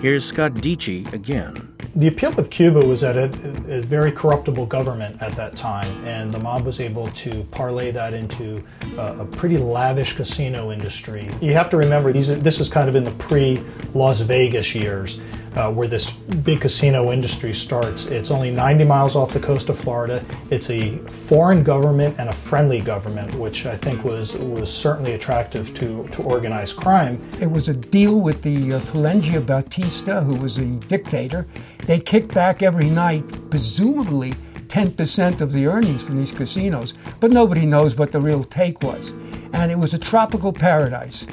Here's 0.01 0.25
Scott 0.25 0.55
Deitche 0.55 1.13
again. 1.13 1.74
The 1.97 2.09
appeal 2.09 2.39
of 2.39 2.51
Cuba 2.51 2.81
was 2.81 3.03
that 3.03 3.17
it 3.17 3.35
a 3.69 3.81
very 3.83 4.11
corruptible 4.13 4.67
government 4.67 5.21
at 5.23 5.33
that 5.37 5.57
time, 5.57 6.05
and 6.05 6.33
the 6.33 6.39
mob 6.39 6.65
was 6.65 6.81
able 6.81 7.09
to 7.09 7.45
parlay 7.51 7.91
that 7.93 8.15
into 8.15 8.63
a, 8.97 9.21
a 9.21 9.25
pretty 9.25 9.59
lavish 9.59 10.15
casino 10.15 10.73
industry. 10.73 11.29
You 11.41 11.53
have 11.55 11.71
to 11.71 11.77
remember 11.77 12.13
these 12.13 12.31
are, 12.31 12.35
this 12.35 12.61
is 12.61 12.69
kind 12.69 12.89
of 12.89 12.97
in 12.97 13.05
the 13.05 13.13
pre-Las 13.13 14.21
Vegas 14.21 14.75
years 14.75 15.21
uh, 15.57 15.73
where 15.73 15.87
this 15.87 16.11
big 16.11 16.61
casino 16.61 17.13
industry 17.13 17.55
starts. 17.55 18.07
It's 18.07 18.31
only 18.31 18.51
90 18.51 18.85
miles 18.85 19.17
off 19.17 19.33
the 19.33 19.41
coast 19.41 19.69
of 19.69 19.79
Florida. 19.79 20.25
It's 20.51 20.71
a 20.71 20.97
foreign 20.99 21.63
government 21.63 22.17
and 22.19 22.29
a 22.29 22.33
friendly 22.33 22.81
government, 22.81 23.35
which 23.37 23.67
I 23.67 23.77
think 23.77 24.05
was 24.05 24.35
was 24.37 24.73
certainly 24.73 25.13
attractive 25.13 25.73
to, 25.75 26.09
to 26.09 26.23
organized 26.23 26.77
crime. 26.77 27.23
It 27.41 27.51
was 27.51 27.69
a 27.69 27.75
deal 27.75 28.21
with 28.21 28.43
the 28.43 28.75
uh, 28.75 29.41
Batista, 29.41 30.23
who 30.23 30.37
was 30.37 30.59
a 30.59 30.65
dictator. 30.65 31.47
They 31.87 32.01
kicked 32.01 32.33
back 32.35 32.63
every 32.63 32.91
night, 32.91 33.25
presumably 33.51 34.35
10% 34.69 35.41
of 35.41 35.53
the 35.53 35.67
earnings 35.67 36.03
from 36.03 36.17
these 36.17 36.33
casinos, 36.33 36.95
but 37.21 37.31
nobody 37.31 37.67
knows 37.67 37.97
what 37.97 38.13
the 38.13 38.21
real 38.21 38.43
take 38.43 38.83
was. 38.83 39.15
And 39.53 39.71
it 39.71 39.79
was 39.79 39.95
a 39.95 39.99
tropical 39.99 40.53
paradise. 40.53 41.27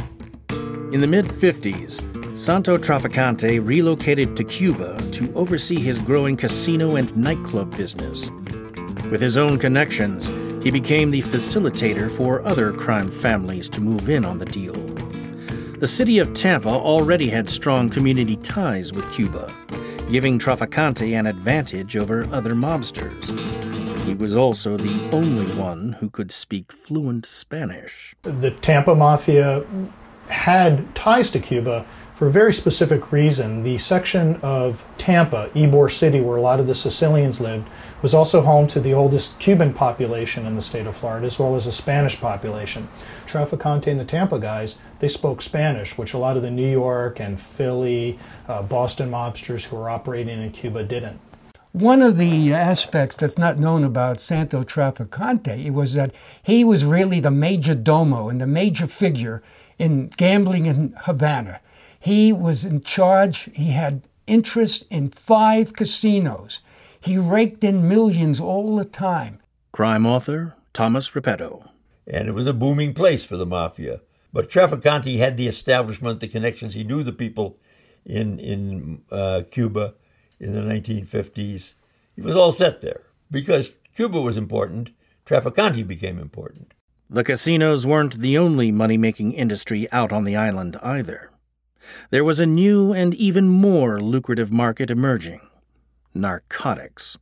In 0.50 1.00
the 1.00 1.08
mid 1.08 1.26
50s, 1.26 2.38
Santo 2.38 2.78
Trafficante 2.78 3.66
relocated 3.66 4.36
to 4.38 4.44
Cuba 4.44 4.98
to 5.12 5.34
oversee 5.34 5.80
his 5.80 6.00
growing 6.00 6.38
casino 6.38 6.98
and 6.98 7.16
nightclub 7.16 7.76
business. 7.76 8.30
With 9.10 9.22
his 9.22 9.38
own 9.38 9.58
connections, 9.58 10.28
he 10.64 10.70
became 10.70 11.12
the 11.12 11.22
facilitator 11.24 12.10
for 12.12 12.46
other 12.46 12.72
crime 12.72 13.10
families 13.10 13.68
to 13.70 13.82
move 13.82 14.10
in 14.10 14.24
on 14.24 14.38
the 14.38 14.46
deal. 14.46 14.74
The 15.80 15.88
city 15.88 16.20
of 16.20 16.34
Tampa 16.34 16.70
already 16.70 17.28
had 17.28 17.50
strong 17.50 17.90
community 17.90 18.36
ties 18.38 18.94
with 18.94 19.12
Cuba, 19.14 19.52
giving 20.12 20.38
Trafficante 20.38 21.18
an 21.18 21.26
advantage 21.26 21.96
over 21.96 22.28
other 22.34 22.54
mobsters. 22.54 23.40
He 24.06 24.14
was 24.14 24.36
also 24.36 24.76
the 24.76 25.10
only 25.16 25.46
one 25.56 25.94
who 25.94 26.10
could 26.10 26.34
speak 26.34 26.74
fluent 26.74 27.26
Spanish. 27.26 28.14
The 28.24 28.52
Tampa 28.52 28.94
Mafia 28.94 29.64
had 30.28 30.94
ties 30.96 31.32
to 31.32 31.40
Cuba 31.40 31.86
for 32.22 32.28
a 32.28 32.32
very 32.32 32.54
specific 32.54 33.12
reason. 33.12 33.64
The 33.64 33.80
section 33.80 34.36
of 34.44 34.86
Tampa, 35.00 35.50
Ybor 35.56 35.90
City, 35.90 36.22
where 36.22 36.38
a 36.38 36.42
lot 36.42 36.60
of 36.60 36.68
the 36.68 36.76
Sicilians 36.76 37.42
lived, 37.42 37.68
was 38.04 38.14
also 38.14 38.44
home 38.44 38.68
to 38.68 38.80
the 38.80 38.94
oldest 38.94 39.40
Cuban 39.40 39.74
population 39.74 40.46
in 40.46 40.56
the 40.56 40.62
state 40.62 40.86
of 40.86 40.96
Florida, 40.96 41.26
as 41.26 41.40
well 41.40 41.56
as 41.56 41.66
a 41.66 41.72
Spanish 41.72 42.20
population. 42.20 42.88
Trafficante 43.26 43.88
and 43.88 44.00
the 44.00 44.06
Tampa 44.06 44.38
guys, 44.38 44.78
they 45.00 45.08
spoke 45.08 45.42
Spanish, 45.42 45.98
which 45.98 46.14
a 46.14 46.20
lot 46.20 46.38
of 46.38 46.44
the 46.44 46.52
New 46.52 46.70
York 46.70 47.20
and 47.20 47.40
Philly, 47.40 48.20
uh, 48.48 48.62
Boston 48.62 49.10
mobsters 49.10 49.64
who 49.64 49.78
were 49.78 49.90
operating 49.90 50.44
in 50.44 50.52
Cuba 50.52 50.84
didn't. 50.84 51.20
One 51.72 52.04
of 52.04 52.18
the 52.18 52.54
aspects 52.54 53.16
that's 53.16 53.40
not 53.40 53.58
known 53.58 53.84
about 53.84 54.20
Santo 54.20 54.62
Trafficante 54.62 55.72
was 55.72 55.96
that 55.96 56.14
he 56.44 56.64
was 56.64 56.86
really 56.86 57.20
the 57.20 57.32
major 57.32 57.74
domo 57.74 58.30
and 58.30 58.40
the 58.40 58.46
major 58.46 58.86
figure 58.86 59.42
in 59.80 60.10
gambling 60.18 60.68
in 60.68 60.94
Havana. 61.06 61.62
He 62.02 62.34
was 62.34 62.66
in 62.66 62.82
charge, 62.82 63.48
he 63.54 63.68
had 63.74 64.08
interest 64.26 64.86
in 64.90 65.12
five 65.12 65.74
casinos. 65.74 66.60
He 67.00 67.16
raked 67.16 67.64
in 67.64 67.88
millions 67.88 68.40
all 68.40 68.76
the 68.76 68.86
time. 68.86 69.40
Crime 69.72 70.08
author 70.08 70.56
Thomas 70.74 71.12
Reppetto. 71.12 71.70
And 72.08 72.28
it 72.28 72.32
was 72.32 72.48
a 72.48 72.54
booming 72.54 72.96
place 72.96 73.24
for 73.24 73.38
the 73.38 73.46
mafia. 73.46 74.02
But 74.34 74.50
Trafficante 74.50 75.20
had 75.20 75.38
the 75.38 75.48
establishment, 75.48 76.22
the 76.22 76.28
connections. 76.28 76.74
He 76.74 76.84
knew 76.84 77.04
the 77.04 77.12
people 77.12 77.60
in 78.04 78.40
in 78.40 79.04
uh, 79.12 79.44
Cuba 79.52 79.94
in 80.40 80.54
the 80.54 80.62
1950s. 80.62 81.76
He 82.16 82.22
was 82.22 82.36
all 82.36 82.52
set 82.52 82.82
there 82.82 83.02
because 83.30 83.74
Cuba 83.96 84.20
was 84.20 84.38
important. 84.38 84.90
Trafficante 85.24 85.86
became 85.88 86.18
important. 86.18 86.74
The 87.12 87.24
casinos 87.24 87.86
weren't 87.86 88.16
the 88.16 88.40
only 88.40 88.72
money 88.72 88.98
making 88.98 89.34
industry 89.34 89.88
out 89.92 90.12
on 90.12 90.24
the 90.24 90.36
island 90.36 90.78
either 90.82 91.31
there 92.10 92.24
was 92.24 92.40
a 92.40 92.46
new 92.46 92.94
and 92.94 93.14
even 93.16 93.48
more 93.48 94.00
lucrative 94.00 94.52
market 94.52 94.90
emerging 94.90 95.42
narcotics. 96.14 97.18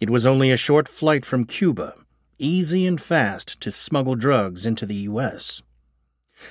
It 0.00 0.10
was 0.10 0.26
only 0.26 0.50
a 0.50 0.56
short 0.56 0.88
flight 0.88 1.24
from 1.24 1.44
Cuba, 1.44 1.94
easy 2.38 2.86
and 2.86 3.00
fast 3.00 3.60
to 3.60 3.70
smuggle 3.70 4.14
drugs 4.14 4.66
into 4.66 4.86
the 4.86 4.94
U.S. 4.94 5.62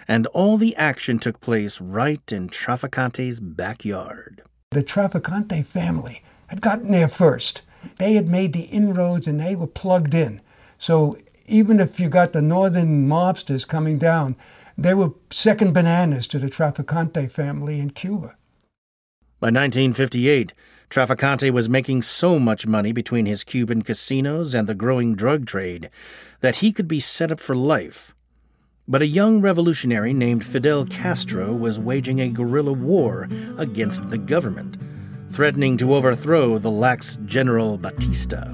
And 0.07 0.27
all 0.27 0.57
the 0.57 0.75
action 0.75 1.19
took 1.19 1.39
place 1.39 1.79
right 1.79 2.21
in 2.31 2.49
Trafficante's 2.49 3.39
backyard. 3.39 4.41
The 4.71 4.83
Trafficante 4.83 5.65
family 5.65 6.23
had 6.47 6.61
gotten 6.61 6.91
there 6.91 7.07
first. 7.07 7.61
They 7.97 8.13
had 8.13 8.27
made 8.27 8.53
the 8.53 8.63
inroads 8.63 9.27
and 9.27 9.39
they 9.39 9.55
were 9.55 9.67
plugged 9.67 10.13
in. 10.13 10.41
So 10.77 11.17
even 11.45 11.79
if 11.79 11.99
you 11.99 12.09
got 12.09 12.33
the 12.33 12.41
northern 12.41 13.07
mobsters 13.07 13.67
coming 13.67 13.97
down, 13.97 14.35
they 14.77 14.93
were 14.93 15.11
second 15.29 15.73
bananas 15.73 16.27
to 16.27 16.39
the 16.39 16.47
Trafficante 16.47 17.31
family 17.31 17.79
in 17.79 17.91
Cuba. 17.91 18.35
By 19.39 19.47
1958, 19.47 20.53
Trafficante 20.89 21.51
was 21.51 21.67
making 21.67 22.01
so 22.01 22.39
much 22.39 22.67
money 22.67 22.91
between 22.91 23.25
his 23.25 23.43
Cuban 23.43 23.81
casinos 23.81 24.53
and 24.53 24.67
the 24.67 24.75
growing 24.75 25.15
drug 25.15 25.45
trade 25.45 25.89
that 26.41 26.57
he 26.57 26.71
could 26.71 26.87
be 26.87 26.99
set 26.99 27.31
up 27.31 27.39
for 27.39 27.55
life. 27.55 28.13
But 28.87 29.01
a 29.01 29.07
young 29.07 29.41
revolutionary 29.41 30.13
named 30.13 30.45
Fidel 30.45 30.85
Castro 30.85 31.53
was 31.53 31.79
waging 31.79 32.21
a 32.21 32.29
guerrilla 32.29 32.73
war 32.73 33.27
against 33.57 34.09
the 34.09 34.17
government, 34.17 34.77
threatening 35.31 35.75
to 35.77 35.95
overthrow 35.95 36.59
the 36.59 36.71
lax 36.71 37.17
General 37.25 37.77
Batista. 37.77 38.53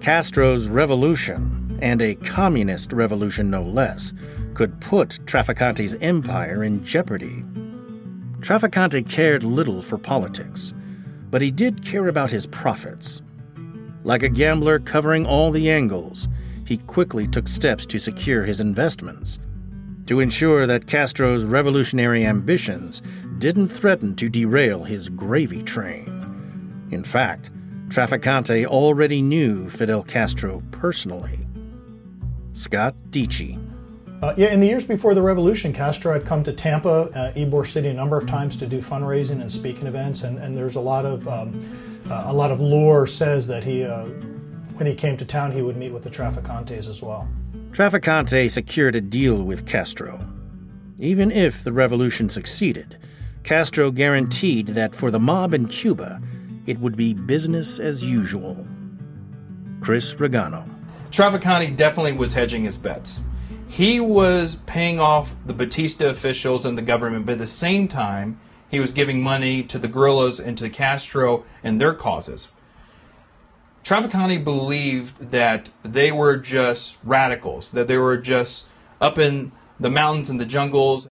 Castro's 0.00 0.68
revolution, 0.68 1.78
and 1.80 2.02
a 2.02 2.14
communist 2.16 2.92
revolution 2.92 3.50
no 3.50 3.62
less, 3.62 4.12
could 4.54 4.80
put 4.80 5.18
Trafficante's 5.26 5.94
empire 6.00 6.64
in 6.64 6.84
jeopardy. 6.84 7.42
Trafficante 8.40 9.08
cared 9.08 9.42
little 9.42 9.82
for 9.82 9.98
politics, 9.98 10.72
but 11.30 11.42
he 11.42 11.50
did 11.50 11.84
care 11.84 12.06
about 12.06 12.30
his 12.30 12.46
profits. 12.46 13.22
Like 14.04 14.22
a 14.22 14.28
gambler 14.28 14.78
covering 14.78 15.26
all 15.26 15.50
the 15.50 15.70
angles, 15.70 16.28
he 16.66 16.76
quickly 16.78 17.26
took 17.26 17.48
steps 17.48 17.86
to 17.86 17.98
secure 17.98 18.44
his 18.44 18.60
investments, 18.60 19.38
to 20.06 20.20
ensure 20.20 20.66
that 20.66 20.86
Castro's 20.86 21.44
revolutionary 21.44 22.24
ambitions 22.26 23.02
didn't 23.38 23.68
threaten 23.68 24.14
to 24.16 24.28
derail 24.28 24.84
his 24.84 25.08
gravy 25.08 25.62
train. 25.62 26.06
In 26.90 27.02
fact, 27.02 27.50
Trafficante 27.88 28.66
already 28.66 29.22
knew 29.22 29.68
Fidel 29.70 30.02
Castro 30.02 30.62
personally. 30.70 31.40
Scott 32.52 32.94
Deitche. 33.10 33.58
Uh, 34.22 34.32
yeah, 34.36 34.48
in 34.48 34.60
the 34.60 34.66
years 34.66 34.84
before 34.84 35.12
the 35.12 35.20
revolution, 35.20 35.72
Castro 35.72 36.12
had 36.12 36.24
come 36.24 36.42
to 36.44 36.52
Tampa, 36.52 37.10
uh, 37.14 37.32
Ybor 37.34 37.66
City, 37.66 37.88
a 37.88 37.94
number 37.94 38.16
of 38.16 38.26
times 38.26 38.56
to 38.56 38.66
do 38.66 38.80
fundraising 38.80 39.40
and 39.40 39.52
speaking 39.52 39.86
events, 39.86 40.22
and, 40.22 40.38
and 40.38 40.56
there's 40.56 40.76
a 40.76 40.80
lot 40.80 41.04
of 41.04 41.26
um, 41.28 41.52
uh, 42.10 42.24
a 42.26 42.32
lot 42.32 42.50
of 42.50 42.60
lore 42.60 43.06
says 43.06 43.46
that 43.46 43.64
he, 43.64 43.82
uh, 43.84 44.06
when 44.76 44.86
he 44.86 44.94
came 44.94 45.16
to 45.16 45.24
town, 45.24 45.52
he 45.52 45.62
would 45.62 45.76
meet 45.76 45.92
with 45.92 46.02
the 46.02 46.10
Trafficantes 46.10 46.88
as 46.88 47.02
well. 47.02 47.28
Trafficante 47.70 48.50
secured 48.50 48.94
a 48.94 49.00
deal 49.00 49.42
with 49.42 49.66
Castro. 49.66 50.18
Even 50.98 51.30
if 51.30 51.64
the 51.64 51.72
revolution 51.72 52.28
succeeded, 52.28 52.98
Castro 53.42 53.90
guaranteed 53.90 54.68
that 54.68 54.94
for 54.94 55.10
the 55.10 55.18
mob 55.18 55.52
in 55.52 55.66
Cuba, 55.66 56.20
it 56.66 56.78
would 56.78 56.96
be 56.96 57.14
business 57.14 57.78
as 57.78 58.04
usual. 58.04 58.66
Chris 59.80 60.14
Ragano. 60.14 60.68
Trafficante 61.10 61.76
definitely 61.76 62.12
was 62.12 62.32
hedging 62.32 62.64
his 62.64 62.78
bets 62.78 63.20
he 63.68 64.00
was 64.00 64.56
paying 64.66 65.00
off 65.00 65.34
the 65.44 65.52
Batista 65.52 66.08
officials 66.08 66.64
and 66.64 66.76
the 66.76 66.82
government, 66.82 67.26
but 67.26 67.32
at 67.32 67.38
the 67.38 67.46
same 67.46 67.88
time, 67.88 68.40
he 68.68 68.80
was 68.80 68.92
giving 68.92 69.22
money 69.22 69.62
to 69.62 69.78
the 69.78 69.88
guerrillas 69.88 70.40
and 70.40 70.56
to 70.58 70.68
Castro 70.68 71.44
and 71.62 71.80
their 71.80 71.94
causes. 71.94 72.50
Trafficante 73.84 74.42
believed 74.42 75.30
that 75.30 75.70
they 75.82 76.10
were 76.10 76.36
just 76.36 76.96
radicals, 77.04 77.70
that 77.72 77.86
they 77.86 77.98
were 77.98 78.16
just 78.16 78.68
up 79.00 79.18
in 79.18 79.52
the 79.78 79.90
mountains 79.90 80.30
and 80.30 80.40
the 80.40 80.46
jungles. 80.46 81.08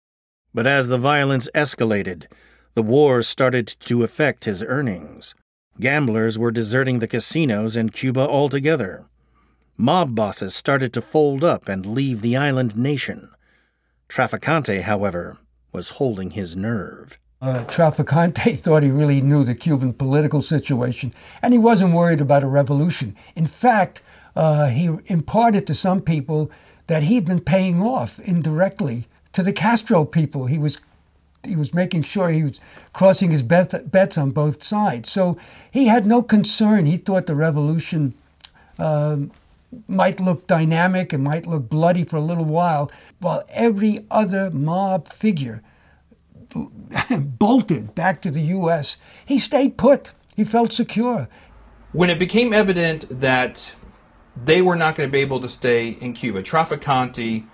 But 0.54 0.66
as 0.66 0.88
the 0.88 0.98
violence 0.98 1.50
escalated, 1.54 2.26
the 2.74 2.82
war 2.82 3.22
started 3.22 3.66
to 3.80 4.02
affect 4.02 4.46
his 4.46 4.62
earnings. 4.62 5.34
Gamblers 5.80 6.38
were 6.38 6.50
deserting 6.50 6.98
the 6.98 7.08
casinos 7.08 7.76
in 7.76 7.90
Cuba 7.90 8.26
altogether. 8.26 9.04
Mob 9.76 10.14
bosses 10.14 10.54
started 10.54 10.92
to 10.92 11.00
fold 11.00 11.42
up 11.42 11.68
and 11.68 11.86
leave 11.86 12.20
the 12.20 12.36
island 12.36 12.76
nation. 12.76 13.30
Trafficante, 14.08 14.82
however, 14.82 15.38
was 15.72 15.90
holding 15.90 16.32
his 16.32 16.54
nerve. 16.54 17.18
Uh, 17.40 17.64
Trafficante 17.64 18.56
thought 18.58 18.82
he 18.82 18.90
really 18.90 19.20
knew 19.20 19.42
the 19.42 19.54
Cuban 19.54 19.92
political 19.92 20.42
situation, 20.42 21.12
and 21.40 21.52
he 21.52 21.58
wasn't 21.58 21.94
worried 21.94 22.20
about 22.20 22.44
a 22.44 22.48
revolution. 22.48 23.16
In 23.34 23.46
fact, 23.46 24.02
uh, 24.36 24.66
he 24.68 24.90
imparted 25.06 25.66
to 25.66 25.74
some 25.74 26.00
people 26.00 26.50
that 26.86 27.04
he'd 27.04 27.24
been 27.24 27.40
paying 27.40 27.82
off 27.82 28.18
indirectly 28.20 29.08
to 29.32 29.42
the 29.42 29.52
Castro 29.52 30.04
people. 30.04 30.46
He 30.46 30.58
was 30.58 30.78
he 31.44 31.56
was 31.56 31.74
making 31.74 32.02
sure 32.02 32.28
he 32.28 32.44
was 32.44 32.60
crossing 32.92 33.32
his 33.32 33.42
bet, 33.42 33.90
bets 33.90 34.16
on 34.16 34.30
both 34.30 34.62
sides. 34.62 35.10
So 35.10 35.36
he 35.72 35.86
had 35.86 36.06
no 36.06 36.22
concern. 36.22 36.86
He 36.86 36.96
thought 36.96 37.26
the 37.26 37.34
revolution 37.34 38.14
um, 38.78 39.32
might 39.88 40.20
look 40.20 40.46
dynamic 40.46 41.12
and 41.12 41.24
might 41.24 41.46
look 41.46 41.68
bloody 41.68 42.04
for 42.04 42.16
a 42.16 42.20
little 42.20 42.44
while, 42.44 42.90
while 43.20 43.44
every 43.48 44.04
other 44.10 44.50
mob 44.50 45.08
figure 45.08 45.62
bolted 47.18 47.94
back 47.94 48.20
to 48.22 48.30
the 48.30 48.42
U.S. 48.42 48.98
He 49.24 49.38
stayed 49.38 49.76
put. 49.76 50.12
He 50.36 50.44
felt 50.44 50.72
secure. 50.72 51.28
When 51.92 52.10
it 52.10 52.18
became 52.18 52.52
evident 52.52 53.20
that 53.20 53.74
they 54.36 54.62
were 54.62 54.76
not 54.76 54.96
going 54.96 55.08
to 55.08 55.12
be 55.12 55.20
able 55.20 55.40
to 55.40 55.48
stay 55.48 55.88
in 55.88 56.14
Cuba, 56.14 56.42
Trafficante 56.42 57.46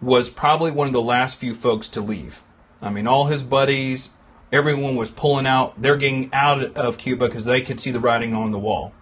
was 0.00 0.28
probably 0.28 0.70
one 0.70 0.86
of 0.86 0.92
the 0.92 1.02
last 1.02 1.36
few 1.36 1.54
folks 1.54 1.88
to 1.90 2.00
leave. 2.00 2.42
I 2.80 2.90
mean, 2.90 3.06
all 3.06 3.26
his 3.26 3.42
buddies, 3.42 4.10
everyone 4.52 4.96
was 4.96 5.10
pulling 5.10 5.46
out. 5.46 5.80
They're 5.80 5.96
getting 5.96 6.30
out 6.32 6.62
of 6.76 6.98
Cuba 6.98 7.26
because 7.26 7.44
they 7.44 7.60
could 7.60 7.80
see 7.80 7.90
the 7.90 8.00
writing 8.00 8.34
on 8.34 8.52
the 8.52 8.58
wall. 8.58 8.92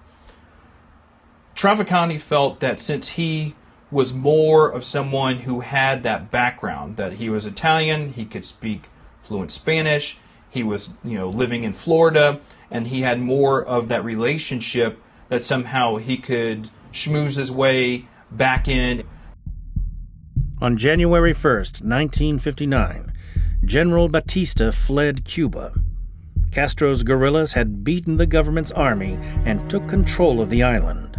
Trafficante 1.55 2.21
felt 2.21 2.61
that 2.61 2.81
since 2.81 3.09
he 3.09 3.55
was 3.91 4.13
more 4.13 4.71
of 4.71 4.85
someone 4.85 5.41
who 5.41 5.61
had 5.61 6.03
that 6.03 6.31
background, 6.31 6.97
that 6.97 7.15
he 7.15 7.29
was 7.29 7.45
Italian, 7.45 8.15
he 8.15 8.25
could 8.25 8.45
speak 8.45 8.89
fluent 9.23 9.51
Spanish. 9.51 10.19
He 10.49 10.63
was, 10.63 10.91
you 11.05 11.19
know, 11.19 11.29
living 11.29 11.65
in 11.65 11.73
Florida, 11.73 12.41
and 12.71 12.87
he 12.87 13.03
had 13.03 13.21
more 13.21 13.63
of 13.63 13.89
that 13.89 14.05
relationship 14.05 14.99
that 15.29 15.43
somehow 15.43 15.97
he 15.97 16.17
could 16.17 16.71
schmooze 16.93 17.37
his 17.37 17.51
way 17.51 18.07
back 18.31 18.67
in. 18.67 19.05
On 20.61 20.77
January 20.77 21.35
1st, 21.35 21.83
1959, 21.83 23.13
General 23.65 24.09
Batista 24.09 24.71
fled 24.71 25.25
Cuba. 25.25 25.73
Castro's 26.51 27.03
guerrillas 27.03 27.55
had 27.55 27.83
beaten 27.83 28.17
the 28.17 28.27
government's 28.27 28.73
army 28.73 29.19
and 29.45 29.69
took 29.71 29.89
control 29.89 30.41
of 30.41 30.51
the 30.51 30.63
island. 30.63 31.12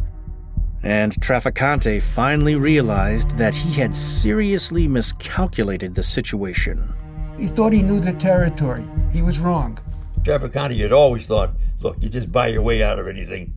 And 0.84 1.14
Trafficante 1.14 2.02
finally 2.02 2.56
realized 2.56 3.38
that 3.38 3.56
he 3.56 3.74
had 3.74 3.96
seriously 3.96 4.88
miscalculated 4.88 5.96
the 5.96 6.04
situation. 6.04 6.94
He 7.40 7.48
thought 7.48 7.72
he 7.72 7.82
knew 7.82 8.00
the 8.00 8.14
territory. 8.14 8.86
He 9.12 9.22
was 9.22 9.40
wrong. 9.40 9.80
Trafficante 10.24 10.78
had 10.80 10.92
always 10.92 11.26
thought, 11.26 11.56
look, 11.80 11.98
you 12.02 12.10
just 12.10 12.32
buy 12.32 12.48
your 12.48 12.62
way 12.62 12.84
out 12.84 13.00
of 13.00 13.08
anything 13.08 13.54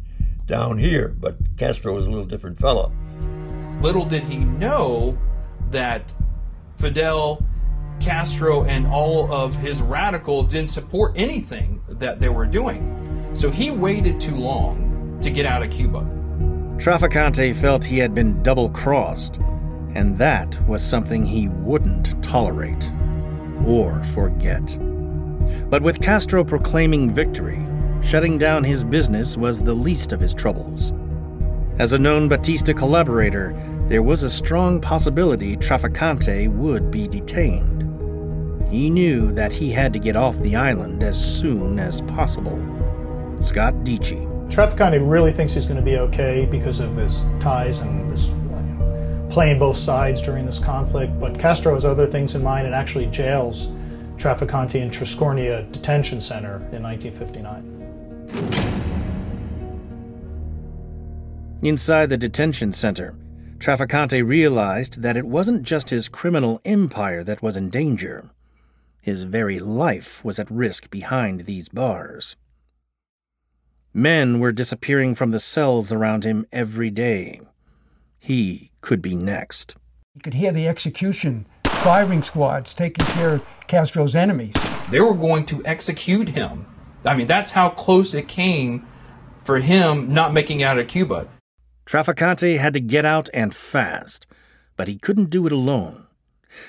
down 0.47 0.79
here. 0.79 1.15
But 1.19 1.37
Castro 1.57 1.95
was 1.95 2.07
a 2.07 2.11
little 2.11 2.25
different 2.25 2.59
fellow. 2.59 2.93
Little 3.83 4.05
did 4.05 4.23
he 4.23 4.39
know 4.39 5.19
that 5.71 6.15
Fidel 6.79 7.45
Castro 8.01 8.65
and 8.65 8.87
all 8.87 9.33
of 9.33 9.55
his 9.55 9.83
radicals 9.83 10.47
didn't 10.47 10.71
support 10.71 11.13
anything 11.17 11.81
that 11.89 12.21
they 12.21 12.29
were 12.29 12.47
doing. 12.47 13.31
So 13.35 13.51
he 13.51 13.71
waited 13.71 14.21
too 14.21 14.37
long 14.37 15.19
to 15.23 15.31
get 15.31 15.47
out 15.47 15.63
of 15.63 15.71
Cuba. 15.71 16.16
Trafficante 16.79 17.57
felt 17.57 17.85
he 17.85 17.99
had 17.99 18.15
been 18.15 18.43
double 18.43 18.69
crossed, 18.71 19.37
and 19.95 20.17
that 20.19 20.59
was 20.69 20.83
something 20.83 21.25
he 21.25 21.49
wouldn't 21.49 22.23
tolerate 22.23 22.91
or 23.67 24.03
forget. 24.05 24.79
But 25.71 25.83
with 25.83 26.03
Castro 26.03 26.45
proclaiming 26.45 27.11
victory, 27.11 27.59
shutting 28.03 28.37
down 28.37 28.63
his 28.63 28.85
business 28.85 29.37
was 29.37 29.61
the 29.61 29.75
least 29.75 30.13
of 30.13 30.21
his 30.21 30.35
troubles. 30.35 30.93
As 31.79 31.93
a 31.93 31.99
known 31.99 32.29
Batista 32.29 32.73
collaborator, 32.73 33.55
there 33.89 34.03
was 34.03 34.23
a 34.23 34.31
strong 34.31 34.81
possibility 34.81 35.57
Trafficante 35.57 36.49
would 36.49 36.91
be 36.91 37.09
detained. 37.09 37.83
He 38.71 38.91
knew 38.91 39.33
that 39.33 39.53
he 39.53 39.73
had 39.73 39.93
to 39.93 39.99
get 39.99 40.17
off 40.17 40.39
the 40.39 40.57
island 40.57 41.03
as 41.03 41.19
soon 41.19 41.79
as 41.79 42.03
possible. 42.03 42.61
Scott 43.41 43.75
Deitche. 43.85 44.36
Trafficante 44.49 44.99
really 45.09 45.33
thinks 45.33 45.55
he's 45.55 45.67
going 45.67 45.77
to 45.77 45.83
be 45.83 45.97
okay 45.99 46.47
because 46.47 46.81
of 46.81 46.97
his 46.97 47.23
ties 47.41 47.81
and 47.81 48.11
this 48.11 48.31
playing 49.31 49.59
both 49.59 49.77
sides 49.77 50.23
during 50.23 50.47
this 50.47 50.59
conflict, 50.59 51.19
but 51.21 51.39
Castro 51.39 51.75
has 51.75 51.85
other 51.85 52.07
things 52.07 52.35
in 52.35 52.43
mind 52.43 52.65
and 52.67 52.75
actually 52.75 53.07
jails 53.07 53.67
Trafficante 54.17 54.77
in 54.77 54.89
Triscornia 54.91 55.71
Detention 55.73 56.21
Center 56.23 56.57
in 56.73 56.83
1959. 56.83 57.77
Inside 61.63 62.07
the 62.07 62.17
detention 62.17 62.73
center, 62.73 63.15
Trafficante 63.59 64.27
realized 64.27 65.03
that 65.03 65.17
it 65.17 65.27
wasn't 65.27 65.65
just 65.65 65.91
his 65.91 66.09
criminal 66.09 66.61
empire 66.65 67.23
that 67.25 67.43
was 67.43 67.57
in 67.57 67.69
danger. 67.69 68.31
His 69.03 69.25
very 69.25 69.59
life 69.59 70.25
was 70.25 70.39
at 70.39 70.51
risk 70.51 70.91
behind 70.91 71.43
these 71.43 71.69
bars. 71.69 72.37
Men 73.97 74.41
were 74.41 74.53
disappearing 74.53 75.15
from 75.15 75.31
the 75.31 75.41
cells 75.41 75.91
around 75.91 76.25
him 76.25 76.45
every 76.53 76.91
day. 76.91 77.41
He 78.19 78.71
could 78.83 79.01
be 79.01 79.15
next. 79.17 79.75
You 80.15 80.21
could 80.21 80.35
hear 80.35 80.53
the 80.53 80.69
execution 80.69 81.47
firing 81.65 82.21
squads 82.21 82.75
taking 82.75 83.07
care 83.07 83.37
of 83.37 83.43
Castro's 83.69 84.15
enemies. 84.15 84.55
They 84.91 85.01
were 85.01 85.15
going 85.15 85.47
to 85.47 85.65
execute 85.65 86.29
him. 86.29 86.67
I 87.07 87.17
mean, 87.17 87.27
that's 87.27 87.53
how 87.53 87.71
close 87.71 88.13
it 88.13 88.29
came 88.29 88.87
for 89.45 89.61
him 89.61 90.13
not 90.13 90.35
making 90.35 90.63
out 90.63 90.79
of 90.79 90.89
Cuba. 90.89 91.29
Trafficante 91.87 92.59
had 92.59 92.75
to 92.75 92.81
get 92.81 93.07
out 93.07 93.31
and 93.33 93.55
fast, 93.55 94.27
but 94.77 94.89
he 94.89 94.99
couldn't 94.99 95.31
do 95.31 95.47
it 95.47 95.53
alone. 95.53 96.07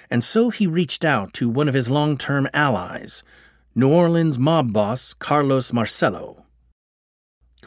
And 0.09 0.23
so 0.23 0.49
he 0.49 0.65
reached 0.65 1.03
out 1.03 1.33
to 1.33 1.49
one 1.49 1.67
of 1.67 1.73
his 1.73 1.91
long 1.91 2.17
term 2.17 2.47
allies, 2.53 3.21
New 3.75 3.89
Orleans 3.91 4.39
mob 4.39 4.71
boss 4.71 5.13
Carlos 5.13 5.73
Marcello. 5.73 6.45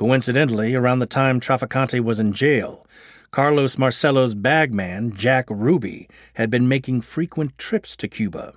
Coincidentally, 0.01 0.75
around 0.75 1.01
the 1.01 1.05
time 1.05 1.41
Trafficante 1.41 2.01
was 2.01 2.19
in 2.19 2.33
jail, 2.33 2.87
Carlos 3.33 3.77
Marcello's 3.77 4.35
bagman, 4.35 5.15
Jack 5.15 5.45
Ruby, 5.51 6.09
had 6.33 6.49
been 6.49 6.67
making 6.67 7.03
frequent 7.03 7.59
trips 7.59 7.95
to 7.97 8.09
Cuba. 8.09 8.55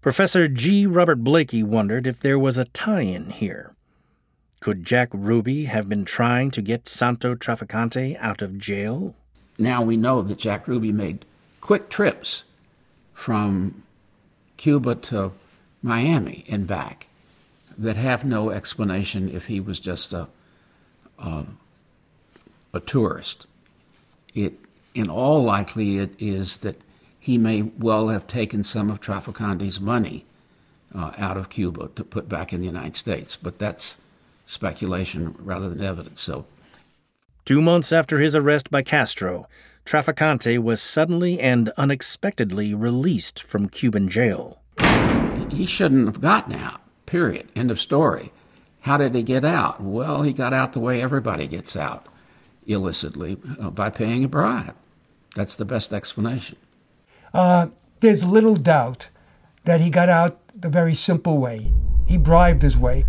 Professor 0.00 0.48
G. 0.48 0.86
Robert 0.86 1.22
Blakey 1.22 1.62
wondered 1.62 2.06
if 2.06 2.20
there 2.20 2.38
was 2.38 2.56
a 2.56 2.64
tie 2.64 3.02
in 3.02 3.28
here. 3.28 3.74
Could 4.60 4.84
Jack 4.84 5.10
Ruby 5.12 5.66
have 5.66 5.86
been 5.86 6.06
trying 6.06 6.50
to 6.52 6.62
get 6.62 6.88
Santo 6.88 7.34
Trafficante 7.34 8.16
out 8.18 8.40
of 8.40 8.56
jail? 8.56 9.14
Now 9.58 9.82
we 9.82 9.98
know 9.98 10.22
that 10.22 10.38
Jack 10.38 10.66
Ruby 10.66 10.92
made 10.92 11.26
quick 11.60 11.90
trips 11.90 12.44
from 13.12 13.82
Cuba 14.56 14.94
to 14.94 15.32
Miami 15.82 16.46
and 16.48 16.66
back 16.66 17.08
that 17.76 17.96
have 17.96 18.24
no 18.24 18.48
explanation 18.48 19.28
if 19.28 19.44
he 19.44 19.60
was 19.60 19.78
just 19.78 20.14
a, 20.14 20.26
a, 21.18 21.44
a 22.72 22.80
tourist. 22.80 23.46
It, 24.34 24.54
in 24.94 25.08
all 25.08 25.42
likelihood, 25.42 26.14
is 26.18 26.58
that 26.58 26.80
he 27.18 27.38
may 27.38 27.62
well 27.62 28.08
have 28.08 28.26
taken 28.26 28.64
some 28.64 28.90
of 28.90 29.00
Trafficante's 29.00 29.80
money 29.80 30.24
uh, 30.94 31.12
out 31.18 31.36
of 31.36 31.50
Cuba 31.50 31.90
to 31.96 32.04
put 32.04 32.28
back 32.28 32.52
in 32.52 32.60
the 32.60 32.66
United 32.66 32.96
States, 32.96 33.36
but 33.36 33.58
that's 33.58 33.98
speculation 34.46 35.34
rather 35.38 35.68
than 35.68 35.82
evidence. 35.82 36.20
So, 36.20 36.46
two 37.44 37.60
months 37.60 37.92
after 37.92 38.18
his 38.18 38.34
arrest 38.34 38.70
by 38.70 38.82
Castro, 38.82 39.46
Trafficante 39.84 40.58
was 40.58 40.82
suddenly 40.82 41.40
and 41.40 41.70
unexpectedly 41.76 42.74
released 42.74 43.42
from 43.42 43.68
Cuban 43.68 44.08
jail. 44.08 44.60
He 45.50 45.64
shouldn't 45.64 46.06
have 46.06 46.20
gotten 46.20 46.54
out. 46.54 46.80
Period. 47.06 47.48
End 47.56 47.70
of 47.70 47.80
story. 47.80 48.32
How 48.80 48.96
did 48.96 49.14
he 49.14 49.22
get 49.22 49.44
out? 49.44 49.80
Well, 49.80 50.22
he 50.22 50.32
got 50.32 50.52
out 50.52 50.72
the 50.72 50.80
way 50.80 51.02
everybody 51.02 51.46
gets 51.46 51.76
out 51.76 52.06
illicitly 52.66 53.38
uh, 53.60 53.70
by 53.70 53.90
paying 53.90 54.24
a 54.24 54.28
bribe. 54.28 54.76
That's 55.34 55.56
the 55.56 55.64
best 55.64 55.92
explanation. 55.92 56.58
Uh, 57.34 57.68
there's 58.00 58.24
little 58.24 58.56
doubt 58.56 59.08
that 59.64 59.80
he 59.80 59.90
got 59.90 60.08
out 60.08 60.40
the 60.54 60.68
very 60.68 60.94
simple 60.94 61.38
way. 61.38 61.72
He 62.06 62.16
bribed 62.16 62.62
his 62.62 62.76
way. 62.76 63.04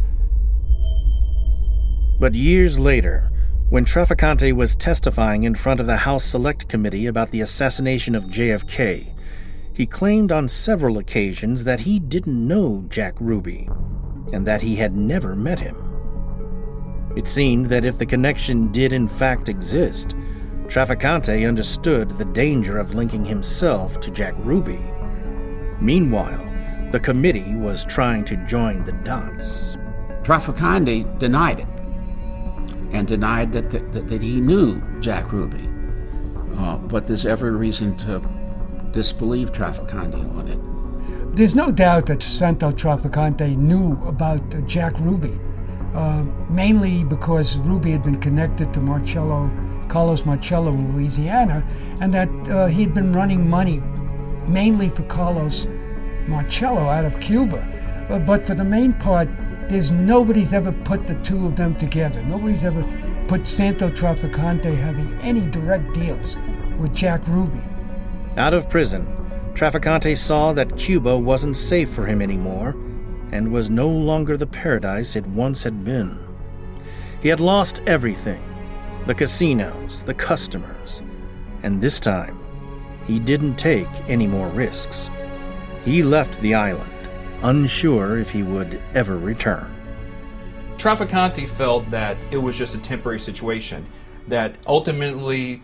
But 2.20 2.36
years 2.36 2.78
later, 2.78 3.32
when 3.70 3.86
Trafficante 3.86 4.52
was 4.52 4.76
testifying 4.76 5.44
in 5.44 5.56
front 5.56 5.80
of 5.80 5.88
the 5.88 5.98
House 5.98 6.26
Select 6.26 6.68
Committee 6.68 7.06
about 7.06 7.32
the 7.32 7.42
assassination 7.42 8.16
of 8.16 8.26
JFK, 8.26 9.14
he 9.74 9.86
claimed 9.86 10.32
on 10.32 10.50
several 10.50 10.98
occasions 10.98 11.64
that 11.64 11.82
he 11.82 12.00
didn't 12.00 12.48
know 12.48 12.86
Jack 12.90 13.16
Ruby 13.22 13.70
and 14.34 14.46
that 14.46 14.62
he 14.62 14.76
had 14.76 14.96
never 14.96 15.36
met 15.36 15.60
him. 15.60 15.76
It 17.16 17.28
seemed 17.28 17.68
that 17.68 17.86
if 17.86 17.98
the 17.98 18.06
connection 18.06 18.72
did 18.72 18.94
in 18.94 19.08
fact 19.08 19.50
exist, 19.50 20.16
Trafficante 20.68 21.48
understood 21.48 22.12
the 22.12 22.26
danger 22.26 22.78
of 22.78 22.94
linking 22.94 23.26
himself 23.26 24.00
to 24.02 24.12
Jack 24.12 24.36
Ruby. 24.38 24.80
Meanwhile, 25.82 26.46
the 26.92 27.00
committee 27.00 27.56
was 27.56 27.86
trying 27.86 28.24
to 28.26 28.38
join 28.46 28.84
the 28.86 28.92
dots. 29.04 29.78
Trafficante 30.22 31.18
denied 31.18 31.62
it 31.62 31.68
and 32.92 33.08
denied 33.08 33.52
that, 33.54 33.72
that, 33.72 34.08
that 34.08 34.22
he 34.22 34.40
knew 34.40 34.82
Jack 35.00 35.32
Ruby. 35.32 35.68
Uh, 36.58 36.78
but 36.78 37.08
there's 37.08 37.26
every 37.26 37.52
reason 37.52 37.98
to 37.98 38.22
disbelieve 38.92 39.52
Trafficante 39.52 40.20
on 40.38 40.48
it. 40.48 40.69
There's 41.34 41.56
no 41.56 41.72
doubt 41.72 42.08
that 42.08 42.22
Santo 42.22 42.72
Trafficante 42.72 43.56
knew 43.56 43.94
about 44.06 44.42
Jack 44.66 45.00
Ruby, 45.00 45.40
uh, 45.94 46.26
mainly 46.50 47.04
because 47.04 47.58
Ruby 47.60 47.92
had 47.92 48.04
been 48.04 48.20
connected 48.20 48.74
to 48.74 48.82
Marcello, 48.82 49.50
Carlos 49.88 50.26
Marcello 50.26 50.74
in 50.74 50.94
Louisiana, 50.94 51.66
and 52.02 52.14
that 52.14 52.30
uh, 52.50 52.66
he 52.66 52.84
had 52.84 52.94
been 52.94 53.14
running 53.14 53.50
money 53.50 53.82
mainly 54.48 54.90
for 54.90 55.04
Carlos 55.04 55.68
Marcello 56.28 56.90
out 56.90 57.06
of 57.06 57.20
Cuba. 57.20 57.60
Uh, 58.10 58.20
but 58.20 58.46
for 58.46 58.56
the 58.56 58.66
main 58.66 58.92
part, 58.94 59.30
there's 59.70 59.92
nobody's 59.92 60.52
ever 60.52 60.72
put 60.72 61.08
the 61.08 61.16
two 61.24 61.46
of 61.46 61.56
them 61.56 61.76
together. 61.76 62.22
Nobody's 62.24 62.64
ever 62.64 62.84
put 63.28 63.48
Santo 63.48 63.90
Trafficante 63.90 64.76
having 64.76 65.14
any 65.22 65.46
direct 65.52 65.94
deals 65.94 66.36
with 66.80 66.94
Jack 66.94 67.26
Ruby. 67.28 67.62
Out 68.36 68.54
of 68.54 68.70
prison, 68.70 69.06
Trafficante 69.60 70.16
saw 70.16 70.54
that 70.54 70.78
Cuba 70.78 71.18
wasn't 71.18 71.58
safe 71.58 71.90
for 71.90 72.06
him 72.06 72.22
anymore 72.22 72.78
and 73.34 73.52
was 73.52 73.70
no 73.70 73.90
longer 73.90 74.38
the 74.38 74.48
paradise 74.48 75.18
it 75.18 75.28
once 75.28 75.64
had 75.64 75.84
been. 75.84 76.18
He 77.22 77.28
had 77.28 77.42
lost 77.42 77.82
everything 77.86 78.42
the 79.06 79.14
casinos, 79.14 80.02
the 80.04 80.14
customers, 80.14 81.04
and 81.62 81.82
this 81.82 82.00
time, 82.00 82.40
he 83.06 83.20
didn't 83.20 83.58
take 83.58 83.90
any 84.08 84.28
more 84.28 84.48
risks. 84.48 85.10
He 85.84 86.04
left 86.04 86.40
the 86.40 86.56
island 86.56 87.10
unsure 87.42 88.18
if 88.18 88.30
he 88.30 88.44
would 88.44 88.82
ever 88.96 89.18
return. 89.18 89.76
Trafficante 90.78 91.46
felt 91.46 91.92
that 91.92 92.16
it 92.32 92.38
was 92.38 92.58
just 92.58 92.76
a 92.76 92.80
temporary 92.80 93.20
situation, 93.20 93.86
that 94.30 94.56
ultimately 94.66 95.62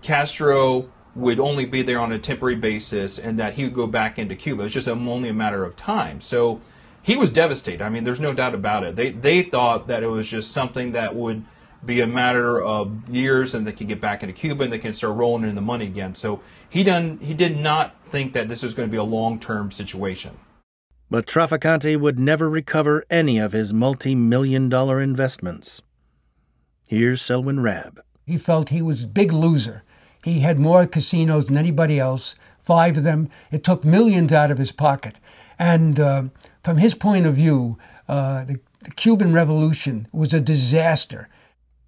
Castro 0.00 0.88
would 1.18 1.40
only 1.40 1.64
be 1.64 1.82
there 1.82 2.00
on 2.00 2.12
a 2.12 2.18
temporary 2.18 2.54
basis 2.54 3.18
and 3.18 3.38
that 3.38 3.54
he 3.54 3.64
would 3.64 3.74
go 3.74 3.86
back 3.86 4.18
into 4.18 4.36
Cuba. 4.36 4.62
It's 4.64 4.74
just 4.74 4.88
only 4.88 5.28
a 5.28 5.34
matter 5.34 5.64
of 5.64 5.74
time. 5.74 6.20
So 6.20 6.60
he 7.02 7.16
was 7.16 7.30
devastated. 7.30 7.82
I 7.82 7.88
mean, 7.88 8.04
there's 8.04 8.20
no 8.20 8.32
doubt 8.32 8.54
about 8.54 8.84
it. 8.84 8.94
They, 8.94 9.10
they 9.10 9.42
thought 9.42 9.88
that 9.88 10.02
it 10.02 10.06
was 10.06 10.28
just 10.28 10.52
something 10.52 10.92
that 10.92 11.16
would 11.16 11.44
be 11.84 12.00
a 12.00 12.06
matter 12.06 12.60
of 12.60 13.08
years 13.08 13.54
and 13.54 13.66
they 13.66 13.72
could 13.72 13.88
get 13.88 14.00
back 14.00 14.22
into 14.22 14.32
Cuba 14.32 14.64
and 14.64 14.72
they 14.72 14.78
can 14.78 14.92
start 14.92 15.16
rolling 15.16 15.48
in 15.48 15.54
the 15.54 15.60
money 15.60 15.86
again. 15.86 16.14
So 16.14 16.40
he 16.68 16.82
done 16.82 17.18
he 17.18 17.34
did 17.34 17.56
not 17.56 17.94
think 18.06 18.32
that 18.32 18.48
this 18.48 18.62
was 18.62 18.74
going 18.74 18.88
to 18.88 18.90
be 18.90 18.98
a 18.98 19.04
long 19.04 19.38
term 19.38 19.70
situation. 19.70 20.38
But 21.10 21.26
Trafficante 21.26 21.98
would 21.98 22.18
never 22.18 22.50
recover 22.50 23.04
any 23.10 23.38
of 23.38 23.52
his 23.52 23.72
multi 23.72 24.14
million 24.14 24.68
dollar 24.68 25.00
investments. 25.00 25.82
Here's 26.88 27.22
Selwyn 27.22 27.60
Raab. 27.60 28.00
He 28.26 28.38
felt 28.38 28.68
he 28.68 28.82
was 28.82 29.04
a 29.04 29.08
big 29.08 29.32
loser. 29.32 29.84
He 30.24 30.40
had 30.40 30.58
more 30.58 30.86
casinos 30.86 31.46
than 31.46 31.56
anybody 31.56 31.98
else, 31.98 32.34
five 32.60 32.96
of 32.96 33.02
them. 33.02 33.28
It 33.50 33.64
took 33.64 33.84
millions 33.84 34.32
out 34.32 34.50
of 34.50 34.58
his 34.58 34.72
pocket. 34.72 35.20
And 35.58 35.98
uh, 35.98 36.24
from 36.62 36.78
his 36.78 36.94
point 36.94 37.26
of 37.26 37.34
view, 37.34 37.78
uh, 38.08 38.44
the, 38.44 38.60
the 38.82 38.90
Cuban 38.90 39.32
Revolution 39.32 40.08
was 40.12 40.34
a 40.34 40.40
disaster. 40.40 41.28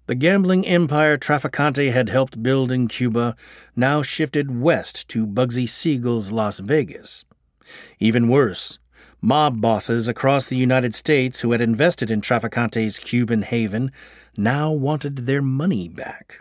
The 0.07 0.15
gambling 0.15 0.65
empire 0.65 1.17
Trafficante 1.17 1.91
had 1.91 2.09
helped 2.09 2.43
build 2.43 2.71
in 2.71 2.87
Cuba 2.87 3.35
now 3.75 4.01
shifted 4.01 4.59
west 4.59 5.07
to 5.09 5.25
Bugsy 5.25 5.69
Siegel's 5.69 6.31
Las 6.31 6.59
Vegas. 6.59 7.23
Even 7.99 8.27
worse, 8.27 8.77
Mob 9.21 9.61
bosses 9.61 10.07
across 10.07 10.47
the 10.47 10.57
United 10.57 10.95
States 10.95 11.41
who 11.41 11.51
had 11.51 11.61
invested 11.61 12.09
in 12.09 12.21
Trafficante's 12.21 12.97
Cuban 12.97 13.43
haven 13.43 13.91
now 14.35 14.71
wanted 14.71 15.27
their 15.27 15.43
money 15.43 15.87
back. 15.87 16.39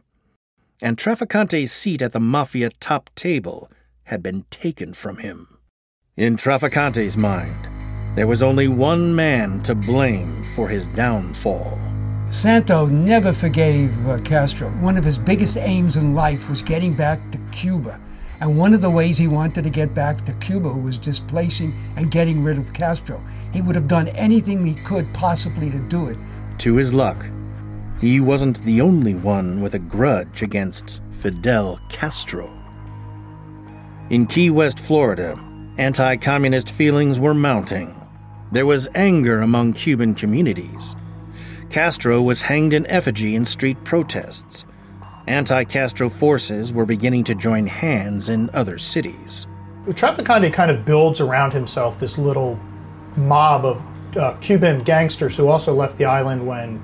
And 0.82 0.96
Trafficante's 0.96 1.72
seat 1.72 2.00
at 2.00 2.12
the 2.12 2.20
Mafia 2.20 2.70
top 2.80 3.10
table 3.14 3.70
had 4.04 4.22
been 4.22 4.44
taken 4.50 4.94
from 4.94 5.18
him. 5.18 5.58
In 6.16 6.36
Trafficante's 6.36 7.16
mind, 7.16 7.68
there 8.16 8.26
was 8.26 8.42
only 8.42 8.66
one 8.66 9.14
man 9.14 9.62
to 9.62 9.74
blame 9.74 10.46
for 10.54 10.68
his 10.68 10.86
downfall. 10.88 11.78
Santo 12.30 12.86
never 12.86 13.32
forgave 13.32 14.08
uh, 14.08 14.18
Castro. 14.20 14.70
One 14.80 14.96
of 14.96 15.04
his 15.04 15.18
biggest 15.18 15.58
aims 15.58 15.96
in 15.96 16.14
life 16.14 16.48
was 16.48 16.62
getting 16.62 16.94
back 16.94 17.30
to 17.32 17.38
Cuba. 17.52 18.00
And 18.40 18.56
one 18.56 18.72
of 18.72 18.80
the 18.80 18.88
ways 18.88 19.18
he 19.18 19.28
wanted 19.28 19.64
to 19.64 19.70
get 19.70 19.92
back 19.92 20.24
to 20.24 20.32
Cuba 20.34 20.70
was 20.70 20.96
displacing 20.96 21.74
and 21.96 22.10
getting 22.10 22.42
rid 22.42 22.56
of 22.56 22.72
Castro. 22.72 23.22
He 23.52 23.60
would 23.60 23.74
have 23.74 23.88
done 23.88 24.08
anything 24.08 24.64
he 24.64 24.74
could 24.82 25.12
possibly 25.12 25.68
to 25.70 25.78
do 25.78 26.06
it. 26.06 26.16
To 26.58 26.76
his 26.76 26.94
luck, 26.94 27.26
he 28.00 28.20
wasn't 28.20 28.62
the 28.64 28.80
only 28.80 29.14
one 29.14 29.60
with 29.60 29.74
a 29.74 29.78
grudge 29.78 30.42
against 30.42 31.02
Fidel 31.10 31.80
Castro. 31.88 32.50
In 34.10 34.26
Key 34.26 34.50
West, 34.50 34.80
Florida, 34.80 35.38
anti 35.78 36.16
communist 36.16 36.70
feelings 36.70 37.20
were 37.20 37.34
mounting. 37.34 37.94
There 38.52 38.66
was 38.66 38.88
anger 38.94 39.40
among 39.40 39.74
Cuban 39.74 40.14
communities. 40.14 40.96
Castro 41.68 42.20
was 42.20 42.42
hanged 42.42 42.74
in 42.74 42.86
effigy 42.86 43.36
in 43.36 43.44
street 43.44 43.82
protests 43.84 44.64
anti 45.30 45.64
Castro 45.64 46.08
forces 46.08 46.72
were 46.72 46.84
beginning 46.84 47.24
to 47.24 47.34
join 47.34 47.66
hands 47.66 48.28
in 48.28 48.50
other 48.52 48.78
cities. 48.78 49.46
Trafficante 49.86 50.52
kind 50.52 50.70
of 50.70 50.84
builds 50.84 51.20
around 51.20 51.52
himself 51.52 51.98
this 51.98 52.18
little 52.18 52.58
mob 53.16 53.64
of 53.64 53.82
uh, 54.16 54.36
Cuban 54.40 54.82
gangsters 54.82 55.36
who 55.36 55.48
also 55.48 55.72
left 55.72 55.98
the 55.98 56.04
island 56.04 56.46
when 56.46 56.82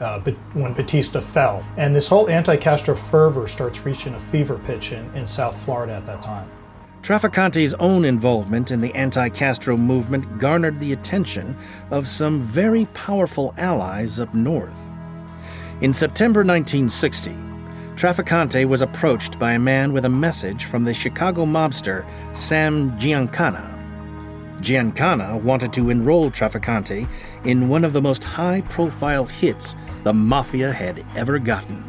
uh, 0.00 0.20
when 0.54 0.72
Batista 0.72 1.20
fell. 1.20 1.64
And 1.76 1.94
this 1.94 2.08
whole 2.08 2.28
anti-Castro 2.28 2.94
fervor 2.94 3.48
starts 3.48 3.84
reaching 3.84 4.14
a 4.14 4.20
fever 4.20 4.58
pitch 4.58 4.92
in, 4.92 5.14
in 5.14 5.26
South 5.26 5.60
Florida 5.64 5.94
at 5.94 6.06
that 6.06 6.22
time. 6.22 6.50
Trafficante's 7.02 7.74
own 7.74 8.04
involvement 8.04 8.70
in 8.70 8.80
the 8.80 8.94
anti-Castro 8.94 9.76
movement 9.76 10.38
garnered 10.38 10.80
the 10.80 10.92
attention 10.92 11.56
of 11.90 12.08
some 12.08 12.42
very 12.42 12.86
powerful 12.86 13.54
allies 13.56 14.20
up 14.20 14.34
north. 14.34 14.76
In 15.80 15.92
September 15.92 16.40
1960, 16.40 17.30
Trafficante 17.94 18.64
was 18.64 18.82
approached 18.82 19.38
by 19.38 19.52
a 19.52 19.58
man 19.58 19.92
with 19.92 20.04
a 20.04 20.08
message 20.08 20.64
from 20.64 20.84
the 20.84 20.94
Chicago 20.94 21.44
mobster 21.44 22.04
Sam 22.34 22.92
Giancana. 22.98 23.77
Giancana 24.60 25.40
wanted 25.40 25.72
to 25.74 25.90
enroll 25.90 26.30
Trafficante 26.30 27.08
in 27.44 27.68
one 27.68 27.84
of 27.84 27.92
the 27.92 28.02
most 28.02 28.24
high 28.24 28.60
profile 28.62 29.24
hits 29.24 29.76
the 30.02 30.12
Mafia 30.12 30.72
had 30.72 31.04
ever 31.14 31.38
gotten 31.38 31.84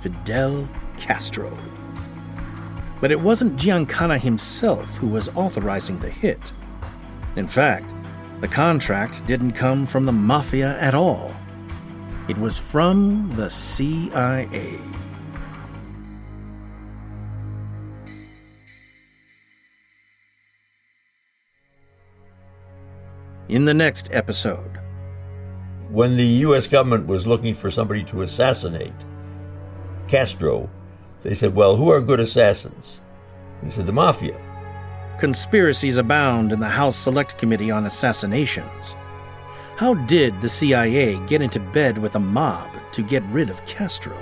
Fidel 0.00 0.68
Castro. 0.98 1.56
But 3.00 3.10
it 3.10 3.20
wasn't 3.20 3.56
Giancana 3.56 4.18
himself 4.18 4.98
who 4.98 5.08
was 5.08 5.30
authorizing 5.30 5.98
the 5.98 6.10
hit. 6.10 6.52
In 7.36 7.48
fact, 7.48 7.92
the 8.40 8.48
contract 8.48 9.26
didn't 9.26 9.52
come 9.52 9.86
from 9.86 10.04
the 10.04 10.12
Mafia 10.12 10.78
at 10.78 10.94
all. 10.94 11.34
It 12.28 12.36
was 12.36 12.58
from 12.58 13.34
the 13.36 13.48
CIA. 13.48 14.78
In 23.50 23.64
the 23.64 23.74
next 23.74 24.08
episode. 24.12 24.78
When 25.88 26.16
the 26.16 26.26
U.S. 26.46 26.68
government 26.68 27.08
was 27.08 27.26
looking 27.26 27.52
for 27.52 27.68
somebody 27.68 28.04
to 28.04 28.22
assassinate 28.22 28.94
Castro, 30.06 30.70
they 31.22 31.34
said, 31.34 31.54
Well, 31.54 31.76
who 31.76 31.90
are 31.90 32.00
good 32.00 32.20
assassins? 32.20 33.00
They 33.62 33.70
said, 33.70 33.86
The 33.86 33.92
mafia. 33.92 34.40
Conspiracies 35.18 35.96
abound 35.96 36.52
in 36.52 36.60
the 36.60 36.68
House 36.68 36.96
Select 36.96 37.38
Committee 37.38 37.72
on 37.72 37.86
Assassinations. 37.86 38.94
How 39.76 39.94
did 39.94 40.40
the 40.40 40.48
CIA 40.48 41.18
get 41.26 41.42
into 41.42 41.58
bed 41.58 41.98
with 41.98 42.14
a 42.14 42.20
mob 42.20 42.70
to 42.92 43.02
get 43.02 43.24
rid 43.24 43.50
of 43.50 43.64
Castro? 43.66 44.16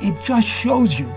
It 0.00 0.14
just 0.24 0.46
shows 0.46 0.98
you 0.98 1.12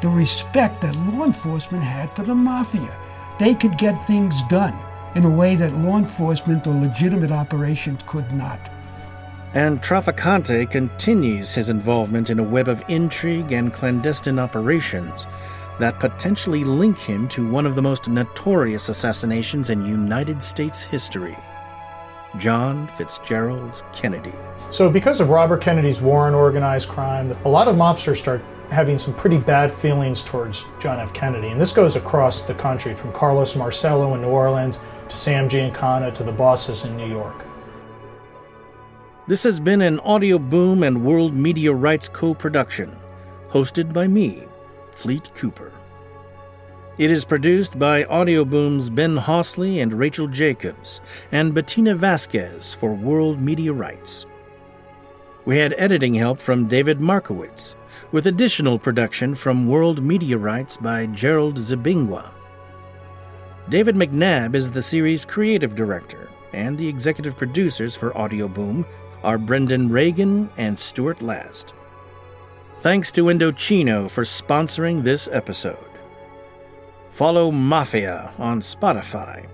the 0.00 0.08
respect 0.08 0.80
that 0.80 0.96
law 0.96 1.24
enforcement 1.24 1.84
had 1.84 2.14
for 2.16 2.22
the 2.22 2.34
mafia. 2.34 2.96
They 3.38 3.54
could 3.54 3.76
get 3.76 3.92
things 3.92 4.42
done 4.44 4.78
in 5.14 5.24
a 5.24 5.30
way 5.30 5.56
that 5.56 5.74
law 5.74 5.98
enforcement 5.98 6.66
or 6.66 6.74
legitimate 6.74 7.30
operations 7.30 8.02
could 8.06 8.30
not. 8.32 8.70
And 9.54 9.80
Trafficante 9.80 10.68
continues 10.68 11.54
his 11.54 11.70
involvement 11.70 12.30
in 12.30 12.40
a 12.40 12.42
web 12.42 12.66
of 12.68 12.82
intrigue 12.88 13.52
and 13.52 13.72
clandestine 13.72 14.38
operations 14.38 15.26
that 15.78 16.00
potentially 16.00 16.64
link 16.64 16.98
him 16.98 17.28
to 17.28 17.48
one 17.48 17.66
of 17.66 17.74
the 17.74 17.82
most 17.82 18.08
notorious 18.08 18.88
assassinations 18.88 19.70
in 19.70 19.84
United 19.84 20.42
States 20.42 20.82
history 20.82 21.36
John 22.36 22.88
Fitzgerald 22.88 23.84
Kennedy. 23.92 24.34
So, 24.72 24.90
because 24.90 25.20
of 25.20 25.28
Robert 25.28 25.60
Kennedy's 25.60 26.00
war 26.02 26.26
on 26.26 26.34
organized 26.34 26.88
crime, 26.88 27.36
a 27.44 27.48
lot 27.48 27.68
of 27.68 27.76
mobsters 27.76 28.16
start 28.16 28.42
having 28.70 28.98
some 28.98 29.14
pretty 29.14 29.38
bad 29.38 29.70
feelings 29.70 30.20
towards 30.22 30.64
John 30.80 30.98
F. 30.98 31.12
Kennedy. 31.12 31.48
And 31.48 31.60
this 31.60 31.72
goes 31.72 31.94
across 31.94 32.42
the 32.42 32.54
country 32.54 32.94
from 32.94 33.12
Carlos 33.12 33.54
Marcello 33.54 34.14
in 34.14 34.22
New 34.22 34.28
Orleans 34.28 34.80
to 35.08 35.16
Sam 35.16 35.48
Giancana 35.48 36.14
to 36.14 36.22
the 36.22 36.32
bosses 36.32 36.84
in 36.84 36.96
New 36.96 37.08
York. 37.08 37.44
This 39.26 39.42
has 39.44 39.58
been 39.58 39.80
an 39.80 40.00
Audio 40.00 40.38
Boom 40.38 40.82
and 40.82 41.04
World 41.04 41.34
Media 41.34 41.72
Rights 41.72 42.08
co 42.08 42.34
production, 42.34 42.94
hosted 43.48 43.92
by 43.92 44.06
me, 44.06 44.44
Fleet 44.90 45.30
Cooper. 45.34 45.72
It 46.96 47.10
is 47.10 47.24
produced 47.24 47.78
by 47.78 48.04
Audio 48.04 48.44
Boom's 48.44 48.88
Ben 48.90 49.16
Hosley 49.16 49.82
and 49.82 49.92
Rachel 49.92 50.28
Jacobs, 50.28 51.00
and 51.32 51.54
Bettina 51.54 51.94
Vasquez 51.94 52.72
for 52.72 52.94
World 52.94 53.40
Media 53.40 53.72
Rights. 53.72 54.26
We 55.44 55.58
had 55.58 55.74
editing 55.76 56.14
help 56.14 56.38
from 56.38 56.68
David 56.68 57.00
Markowitz, 57.00 57.76
with 58.12 58.26
additional 58.26 58.78
production 58.78 59.34
from 59.34 59.66
World 59.66 60.02
Media 60.02 60.38
Rights 60.38 60.76
by 60.76 61.06
Gerald 61.06 61.56
Zabingwa. 61.56 62.30
David 63.70 63.94
McNabb 63.94 64.54
is 64.54 64.70
the 64.70 64.82
series' 64.82 65.24
creative 65.24 65.74
director, 65.74 66.28
and 66.52 66.76
the 66.76 66.86
executive 66.86 67.36
producers 67.36 67.96
for 67.96 68.16
Audio 68.16 68.46
Boom 68.46 68.84
are 69.22 69.38
Brendan 69.38 69.88
Reagan 69.88 70.50
and 70.58 70.78
Stuart 70.78 71.22
Last. 71.22 71.72
Thanks 72.80 73.10
to 73.12 73.24
Indochino 73.24 74.10
for 74.10 74.24
sponsoring 74.24 75.02
this 75.02 75.28
episode. 75.32 75.78
Follow 77.12 77.50
Mafia 77.50 78.32
on 78.38 78.60
Spotify 78.60 79.46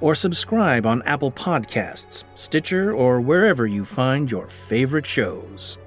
or 0.00 0.14
subscribe 0.14 0.86
on 0.86 1.02
Apple 1.02 1.32
Podcasts, 1.32 2.22
Stitcher, 2.36 2.92
or 2.94 3.20
wherever 3.20 3.66
you 3.66 3.84
find 3.84 4.30
your 4.30 4.46
favorite 4.46 5.06
shows. 5.06 5.78